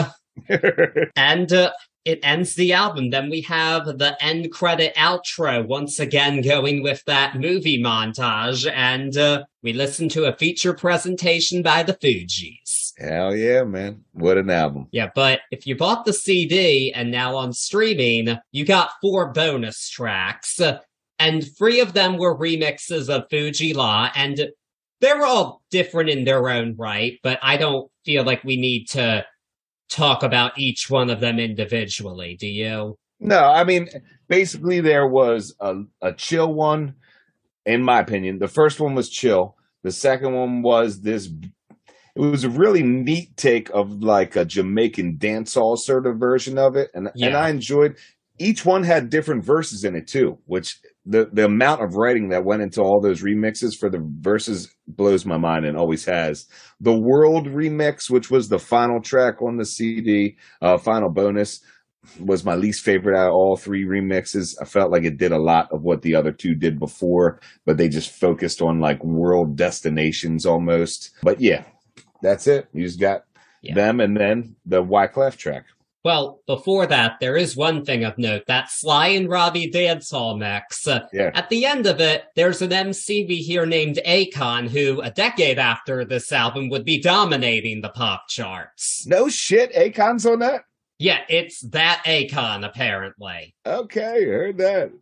[1.17, 1.73] and uh,
[2.07, 3.11] it ends the album.
[3.11, 9.15] Then we have the end credit outro once again going with that movie montage, and
[9.17, 12.93] uh, we listen to a feature presentation by the Fugees.
[12.97, 14.05] Hell yeah, man!
[14.13, 14.87] What an album!
[14.93, 19.91] Yeah, but if you bought the CD and now on streaming, you got four bonus
[19.91, 20.61] tracks,
[21.19, 24.49] and three of them were remixes of Fu-Gee-La, and
[25.01, 27.19] they're all different in their own right.
[27.25, 29.27] But I don't feel like we need to
[29.89, 32.99] talk about each one of them individually, do you?
[33.21, 33.89] No, I mean,
[34.29, 36.95] basically, there was a, a chill one,
[37.65, 38.39] in my opinion.
[38.39, 39.57] The first one was chill.
[39.83, 41.31] The second one was this.
[42.15, 46.77] It was a really neat take of like a Jamaican dancehall sort of version of
[46.77, 47.29] it, and yeah.
[47.29, 47.97] and I enjoyed.
[48.39, 52.45] Each one had different verses in it too, which the the amount of writing that
[52.45, 56.47] went into all those remixes for the verses blows my mind and always has.
[56.81, 61.61] The World remix, which was the final track on the CD, uh, final bonus,
[62.21, 64.55] was my least favorite out of all three remixes.
[64.61, 67.77] I felt like it did a lot of what the other two did before, but
[67.77, 71.15] they just focused on like world destinations almost.
[71.23, 71.65] But yeah,
[72.21, 72.69] that's it.
[72.73, 73.25] You just got
[73.63, 73.75] yeah.
[73.75, 75.67] them and then the Wyclef track.
[76.07, 80.87] Well, before that, there is one thing of note that Sly and Robbie dancehall mix.
[81.13, 81.33] Yeah.
[81.35, 85.59] At the end of it, there's an MC we hear named Akon, who a decade
[85.59, 89.05] after this album would be dominating the pop charts.
[89.09, 90.63] No shit, Akon's on that?
[91.01, 93.57] Yeah, it's that Akon, apparently.
[93.67, 94.93] Okay, heard that.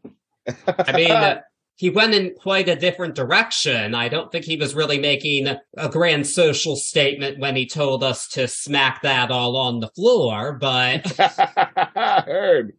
[0.66, 1.10] I mean,
[1.76, 3.94] he went in quite a different direction.
[3.94, 8.28] I don't think he was really making a grand social statement when he told us
[8.28, 12.74] to smack that all on the floor, but I heard.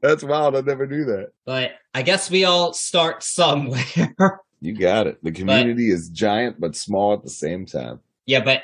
[0.00, 0.56] That's wild.
[0.56, 1.32] I never knew that.
[1.44, 3.82] But I guess we all start somewhere.
[4.60, 5.18] you got it.
[5.24, 7.98] The community but, is giant but small at the same time.
[8.26, 8.62] Yeah, but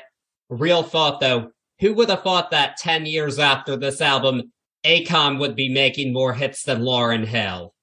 [0.49, 4.53] real thought though, who would have thought that 10 years after this album,
[4.85, 7.73] Akon would be making more hits than Lauryn Hill?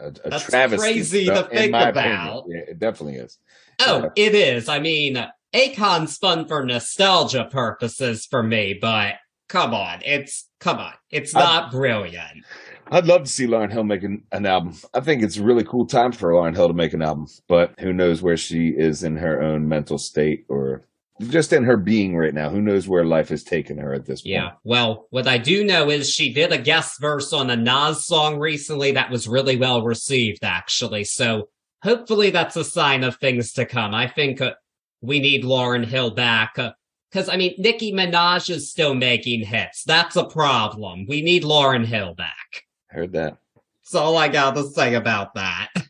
[0.00, 0.92] A, a That's travesty.
[0.92, 2.44] Crazy to think about.
[2.48, 3.38] Yeah, it definitely is.
[3.80, 4.68] Oh, uh, it is.
[4.68, 5.24] I mean,
[5.54, 9.14] Akon's fun for nostalgia purposes for me, but
[9.48, 12.44] come on, it's come on, it's not I'd, brilliant.
[12.90, 14.74] I'd love to see Lauryn Hill make an, an, album.
[14.94, 17.74] I think it's a really cool time for Lauryn Hill to make an album, but
[17.80, 20.86] who knows where she is in her own mental state or
[21.20, 22.50] just in her being right now.
[22.50, 24.32] Who knows where life has taken her at this point?
[24.32, 24.50] Yeah.
[24.64, 28.38] Well, what I do know is she did a guest verse on a Nas song
[28.38, 31.04] recently that was really well received, actually.
[31.04, 31.48] So
[31.82, 33.94] hopefully that's a sign of things to come.
[33.94, 34.54] I think uh,
[35.00, 36.54] we need Lauryn Hill back.
[36.54, 39.84] Because, uh, I mean, Nicki Minaj is still making hits.
[39.84, 41.06] That's a problem.
[41.08, 42.64] We need Lauryn Hill back.
[42.88, 43.38] Heard that.
[43.82, 45.68] That's all I got to say about that.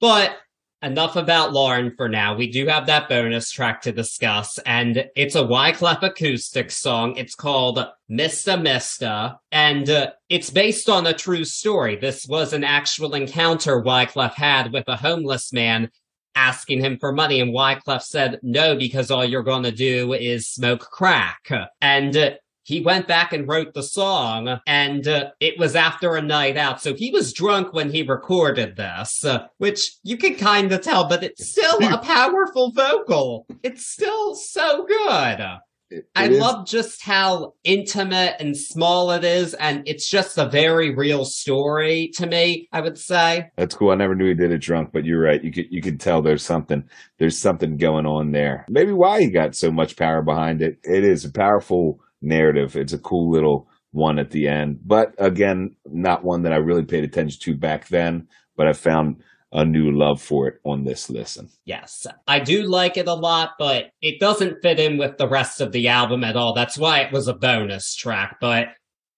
[0.00, 0.36] But
[0.84, 2.36] enough about Lauryn for now.
[2.36, 7.16] We do have that bonus track to discuss, and it's a Wyclef acoustic song.
[7.16, 11.96] It's called Mista Mista, and uh, it's based on a true story.
[11.96, 15.90] This was an actual encounter Wyclef had with a homeless man
[16.34, 20.48] asking him for money, and Wyclef said no because all you're going to do is
[20.48, 21.48] smoke crack.
[21.80, 22.30] And uh,
[22.64, 26.80] he went back and wrote the song and uh, it was after a night out
[26.80, 31.08] so he was drunk when he recorded this uh, which you can kind of tell
[31.08, 35.58] but it's still a powerful vocal it's still so good
[35.90, 36.40] it, I is.
[36.40, 42.10] love just how intimate and small it is, and it's just a very real story
[42.14, 42.68] to me.
[42.72, 43.90] I would say that's cool.
[43.90, 45.42] I never knew he did it drunk, but you're right.
[45.42, 46.84] You could you could tell there's something
[47.18, 48.64] there's something going on there.
[48.68, 50.78] Maybe why he got so much power behind it.
[50.82, 52.76] It is a powerful narrative.
[52.76, 56.84] It's a cool little one at the end, but again, not one that I really
[56.84, 58.26] paid attention to back then.
[58.56, 59.22] but I found
[59.52, 61.48] a new love for it on this listen.
[61.64, 65.60] Yes, I do like it a lot, but it doesn't fit in with the rest
[65.60, 66.54] of the album at all.
[66.54, 68.68] That's why it was a bonus track, but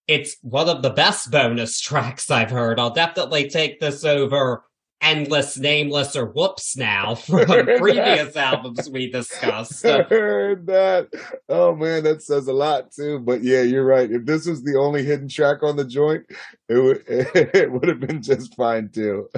[0.07, 2.79] it's one of the best bonus tracks I've heard.
[2.79, 4.63] I'll definitely take this over
[5.01, 9.85] endless, nameless, or whoops now from previous albums we discussed.
[9.85, 11.09] I heard that.
[11.49, 13.19] Oh man, that says a lot too.
[13.19, 14.11] But yeah, you're right.
[14.11, 16.25] If this was the only hidden track on the joint,
[16.69, 19.29] it would it would have been just fine too.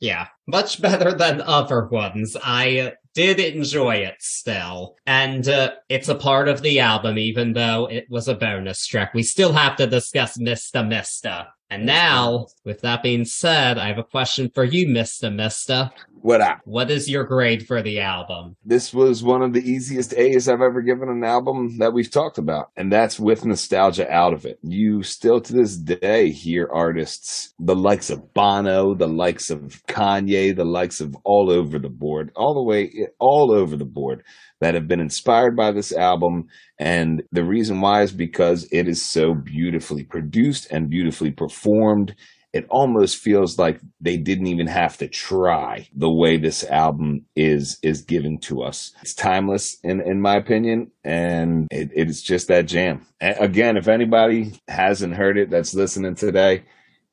[0.00, 2.36] yeah, much better than other ones.
[2.42, 4.94] I did enjoy it still.
[5.06, 9.14] And uh, it's a part of the album, even though it was a bonus track.
[9.14, 11.48] We still have to discuss Mista Mista.
[11.68, 15.34] And now, with that being said, I have a question for you, Mr.
[15.34, 15.92] Mista.
[16.20, 16.60] What up?
[16.64, 18.56] What is your grade for the album?
[18.64, 22.38] This was one of the easiest A's I've ever given an album that we've talked
[22.38, 24.58] about, and that's with nostalgia out of it.
[24.62, 30.54] You still to this day hear artists, the likes of Bono, the likes of Kanye,
[30.54, 34.22] the likes of all over the board, all the way, all over the board
[34.60, 36.48] that have been inspired by this album.
[36.78, 42.14] And the reason why is because it is so beautifully produced and beautifully performed
[42.56, 47.78] it almost feels like they didn't even have to try the way this album is
[47.82, 48.92] is given to us.
[49.02, 53.06] It's timeless in in my opinion, and it, it's just that jam.
[53.20, 56.64] And again, if anybody hasn't heard it that's listening today,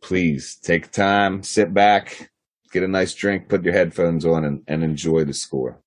[0.01, 2.31] please take time, sit back,
[2.71, 5.81] get a nice drink, put your headphones on, and, and enjoy the score.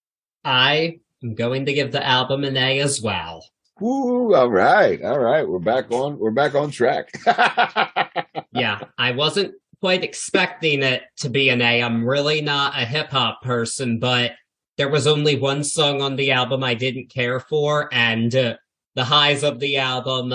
[0.44, 3.44] I am going to give the album an A as well.
[3.82, 5.46] Ooh, all right, all right.
[5.46, 6.18] We're back on.
[6.18, 7.10] We're back on track.
[8.52, 11.82] yeah, I wasn't quite expecting it to be an A.
[11.82, 14.32] I'm really not a hip hop person, but
[14.78, 18.56] there was only one song on the album I didn't care for, and uh,
[18.94, 20.32] the highs of the album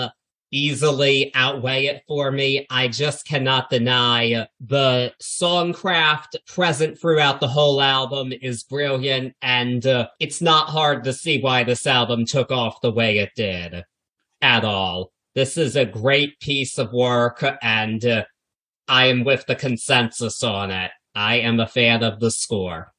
[0.52, 2.66] easily outweigh it for me.
[2.70, 10.08] I just cannot deny the songcraft present throughout the whole album is brilliant, and uh,
[10.20, 13.82] it's not hard to see why this album took off the way it did
[14.40, 15.10] at all.
[15.34, 18.24] This is a great piece of work, and uh,
[18.86, 20.90] I am with the consensus on it.
[21.14, 22.91] I am a fan of the score.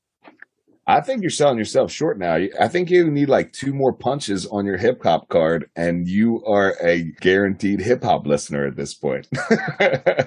[0.85, 2.35] I think you're selling yourself short now.
[2.59, 6.43] I think you need like two more punches on your hip hop card, and you
[6.45, 9.27] are a guaranteed hip hop listener at this point.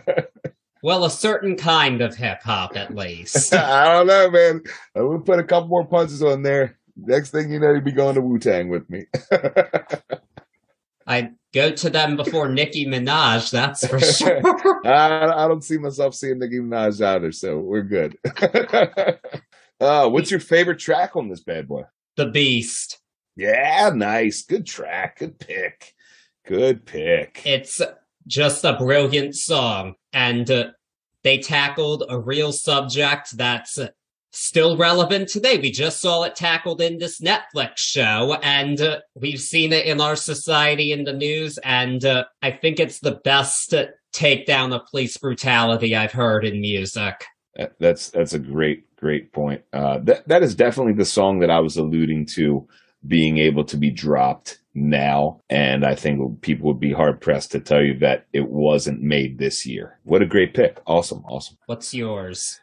[0.82, 3.52] well, a certain kind of hip hop, at least.
[3.54, 4.62] I don't know, man.
[4.94, 6.78] We'll put a couple more punches on there.
[6.96, 9.04] Next thing you know, you'll be going to Wu Tang with me.
[11.06, 14.40] I go to them before Nicki Minaj, that's for sure.
[14.86, 18.16] I, I, don't see myself seeing Nicki Minaj either, so we're good.
[19.80, 21.82] Uh, what's your favorite track on this bad boy?
[22.16, 22.98] The Beast.
[23.36, 24.42] Yeah, nice.
[24.42, 25.18] Good track.
[25.18, 25.94] Good pick.
[26.46, 27.42] Good pick.
[27.44, 27.80] It's
[28.26, 29.94] just a brilliant song.
[30.12, 30.68] And uh,
[31.22, 33.78] they tackled a real subject that's
[34.32, 35.58] still relevant today.
[35.58, 40.00] We just saw it tackled in this Netflix show, and uh, we've seen it in
[40.00, 41.58] our society in the news.
[41.58, 43.74] And uh, I think it's the best
[44.14, 47.24] takedown of police brutality I've heard in music.
[47.80, 49.62] That's that's a great great point.
[49.72, 52.66] Uh, that that is definitely the song that I was alluding to
[53.06, 57.60] being able to be dropped now, and I think people would be hard pressed to
[57.60, 59.98] tell you that it wasn't made this year.
[60.04, 60.80] What a great pick!
[60.86, 61.56] Awesome, awesome.
[61.66, 62.60] What's yours?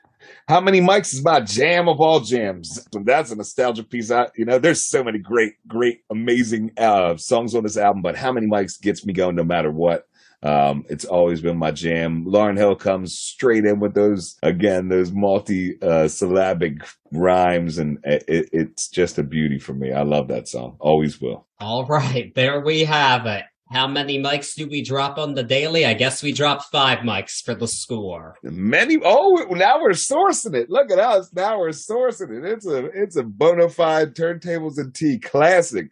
[0.48, 2.86] How many mics is my jam of all jams?
[2.92, 4.12] That's a nostalgia piece.
[4.12, 8.16] I, you know, there's so many great, great, amazing uh, songs on this album, but
[8.16, 10.08] how many mics gets me going no matter what?
[10.44, 12.26] Um, it's always been my jam.
[12.26, 18.50] Lauryn Hill comes straight in with those, again, those multi uh, syllabic rhymes, and it,
[18.52, 19.94] it's just a beauty for me.
[19.94, 20.76] I love that song.
[20.80, 21.48] Always will.
[21.60, 22.34] All right.
[22.36, 23.46] There we have it.
[23.72, 25.84] How many mics do we drop on the daily?
[25.86, 28.36] I guess we dropped five mics for the score.
[28.44, 29.00] Many.
[29.04, 30.70] Oh, now we're sourcing it.
[30.70, 31.34] Look at us.
[31.34, 32.46] Now we're sourcing it.
[32.46, 35.88] It's a it's a bona fide turntables and tea classic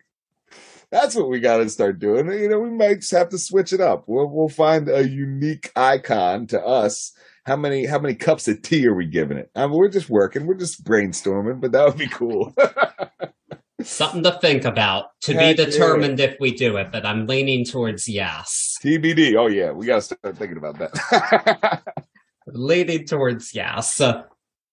[0.91, 2.27] that's what we got to start doing.
[2.27, 4.03] You know, we might just have to switch it up.
[4.07, 7.13] We'll we'll find a unique icon to us.
[7.45, 9.49] How many how many cups of tea are we giving it?
[9.55, 10.45] I mean, we're just working.
[10.45, 12.53] We're just brainstorming, but that would be cool.
[13.81, 15.05] Something to think about.
[15.21, 16.27] To Heck be determined yeah.
[16.27, 18.77] if we do it, but I'm leaning towards yes.
[18.83, 19.35] TBD.
[19.35, 21.81] Oh yeah, we got to start thinking about that.
[22.47, 24.01] leaning towards yes.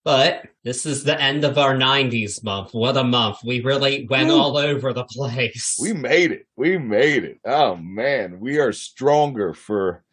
[0.09, 2.73] But this is the end of our 90s month.
[2.73, 3.43] What a month.
[3.45, 4.39] We really went Ooh.
[4.39, 5.77] all over the place.
[5.79, 6.47] We made it.
[6.55, 7.39] We made it.
[7.45, 10.03] Oh man, we are stronger for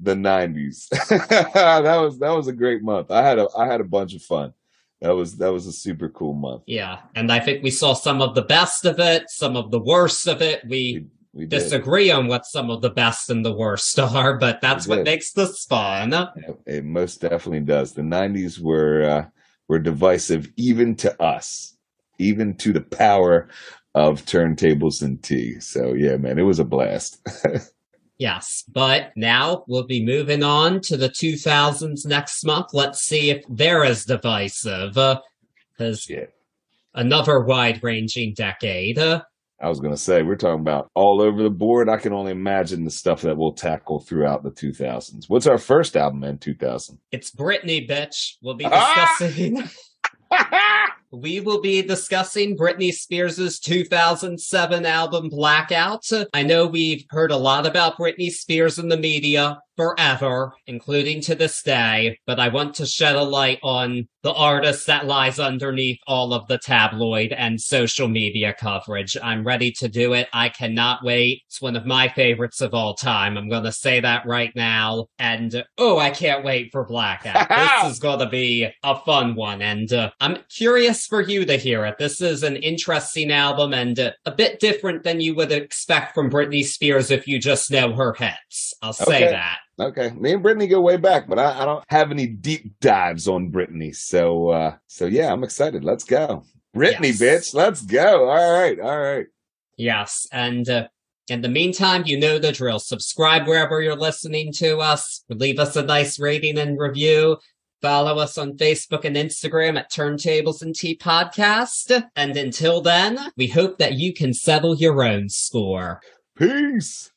[0.00, 0.88] the 90s.
[1.54, 3.12] that was that was a great month.
[3.12, 4.54] I had a I had a bunch of fun.
[5.00, 6.64] That was that was a super cool month.
[6.66, 9.78] Yeah, and I think we saw some of the best of it, some of the
[9.78, 10.62] worst of it.
[10.66, 12.14] We we disagree did.
[12.14, 15.64] on what some of the best and the worst are, but that's what makes this
[15.64, 16.12] fun.
[16.12, 17.92] It, it, most definitely does.
[17.92, 19.24] The '90s were uh,
[19.68, 21.76] were divisive, even to us,
[22.18, 23.48] even to the power
[23.94, 25.60] of turntables and tea.
[25.60, 27.26] So yeah, man, it was a blast.
[28.18, 32.68] yes, but now we'll be moving on to the 2000s next month.
[32.72, 36.26] Let's see if they're as divisive, because uh, yeah.
[36.94, 38.98] another wide-ranging decade.
[38.98, 39.22] Uh,
[39.64, 41.88] I was going to say, we're talking about all over the board.
[41.88, 45.24] I can only imagine the stuff that we'll tackle throughout the 2000s.
[45.28, 46.98] What's our first album in 2000?
[47.10, 48.34] It's Britney, bitch.
[48.42, 49.16] We'll be ah!
[49.18, 49.64] discussing.
[51.14, 56.06] we will be discussing Britney Spears' 2007 album Blackout.
[56.32, 61.34] I know we've heard a lot about Britney Spears in the media forever, including to
[61.34, 65.98] this day, but I want to shed a light on the artist that lies underneath
[66.06, 69.16] all of the tabloid and social media coverage.
[69.22, 70.28] I'm ready to do it.
[70.32, 71.42] I cannot wait.
[71.46, 73.36] It's one of my favorites of all time.
[73.36, 75.06] I'm going to say that right now.
[75.18, 77.48] And oh, I can't wait for Blackout.
[77.84, 79.60] this is going to be a fun one.
[79.60, 81.98] And uh, I'm curious for you to hear it.
[81.98, 86.30] This is an interesting album and uh, a bit different than you would expect from
[86.30, 88.74] Britney Spears if you just know her hits.
[88.82, 89.30] I'll say okay.
[89.30, 89.58] that.
[89.78, 93.26] Okay, me and Britney go way back, but I, I don't have any deep dives
[93.26, 93.94] on Britney.
[93.94, 95.84] So, uh, so yeah, I'm excited.
[95.84, 96.44] Let's go,
[96.76, 97.20] Britney, yes.
[97.20, 97.54] bitch.
[97.54, 98.28] Let's go.
[98.28, 99.26] All right, all right.
[99.76, 100.86] Yes, and uh,
[101.28, 102.78] in the meantime, you know the drill.
[102.78, 105.24] Subscribe wherever you're listening to us.
[105.28, 107.38] Leave us a nice rating and review.
[107.84, 112.08] Follow us on Facebook and Instagram at Turntables and Tea Podcast.
[112.16, 116.00] And until then, we hope that you can settle your own score.
[116.34, 117.12] Peace.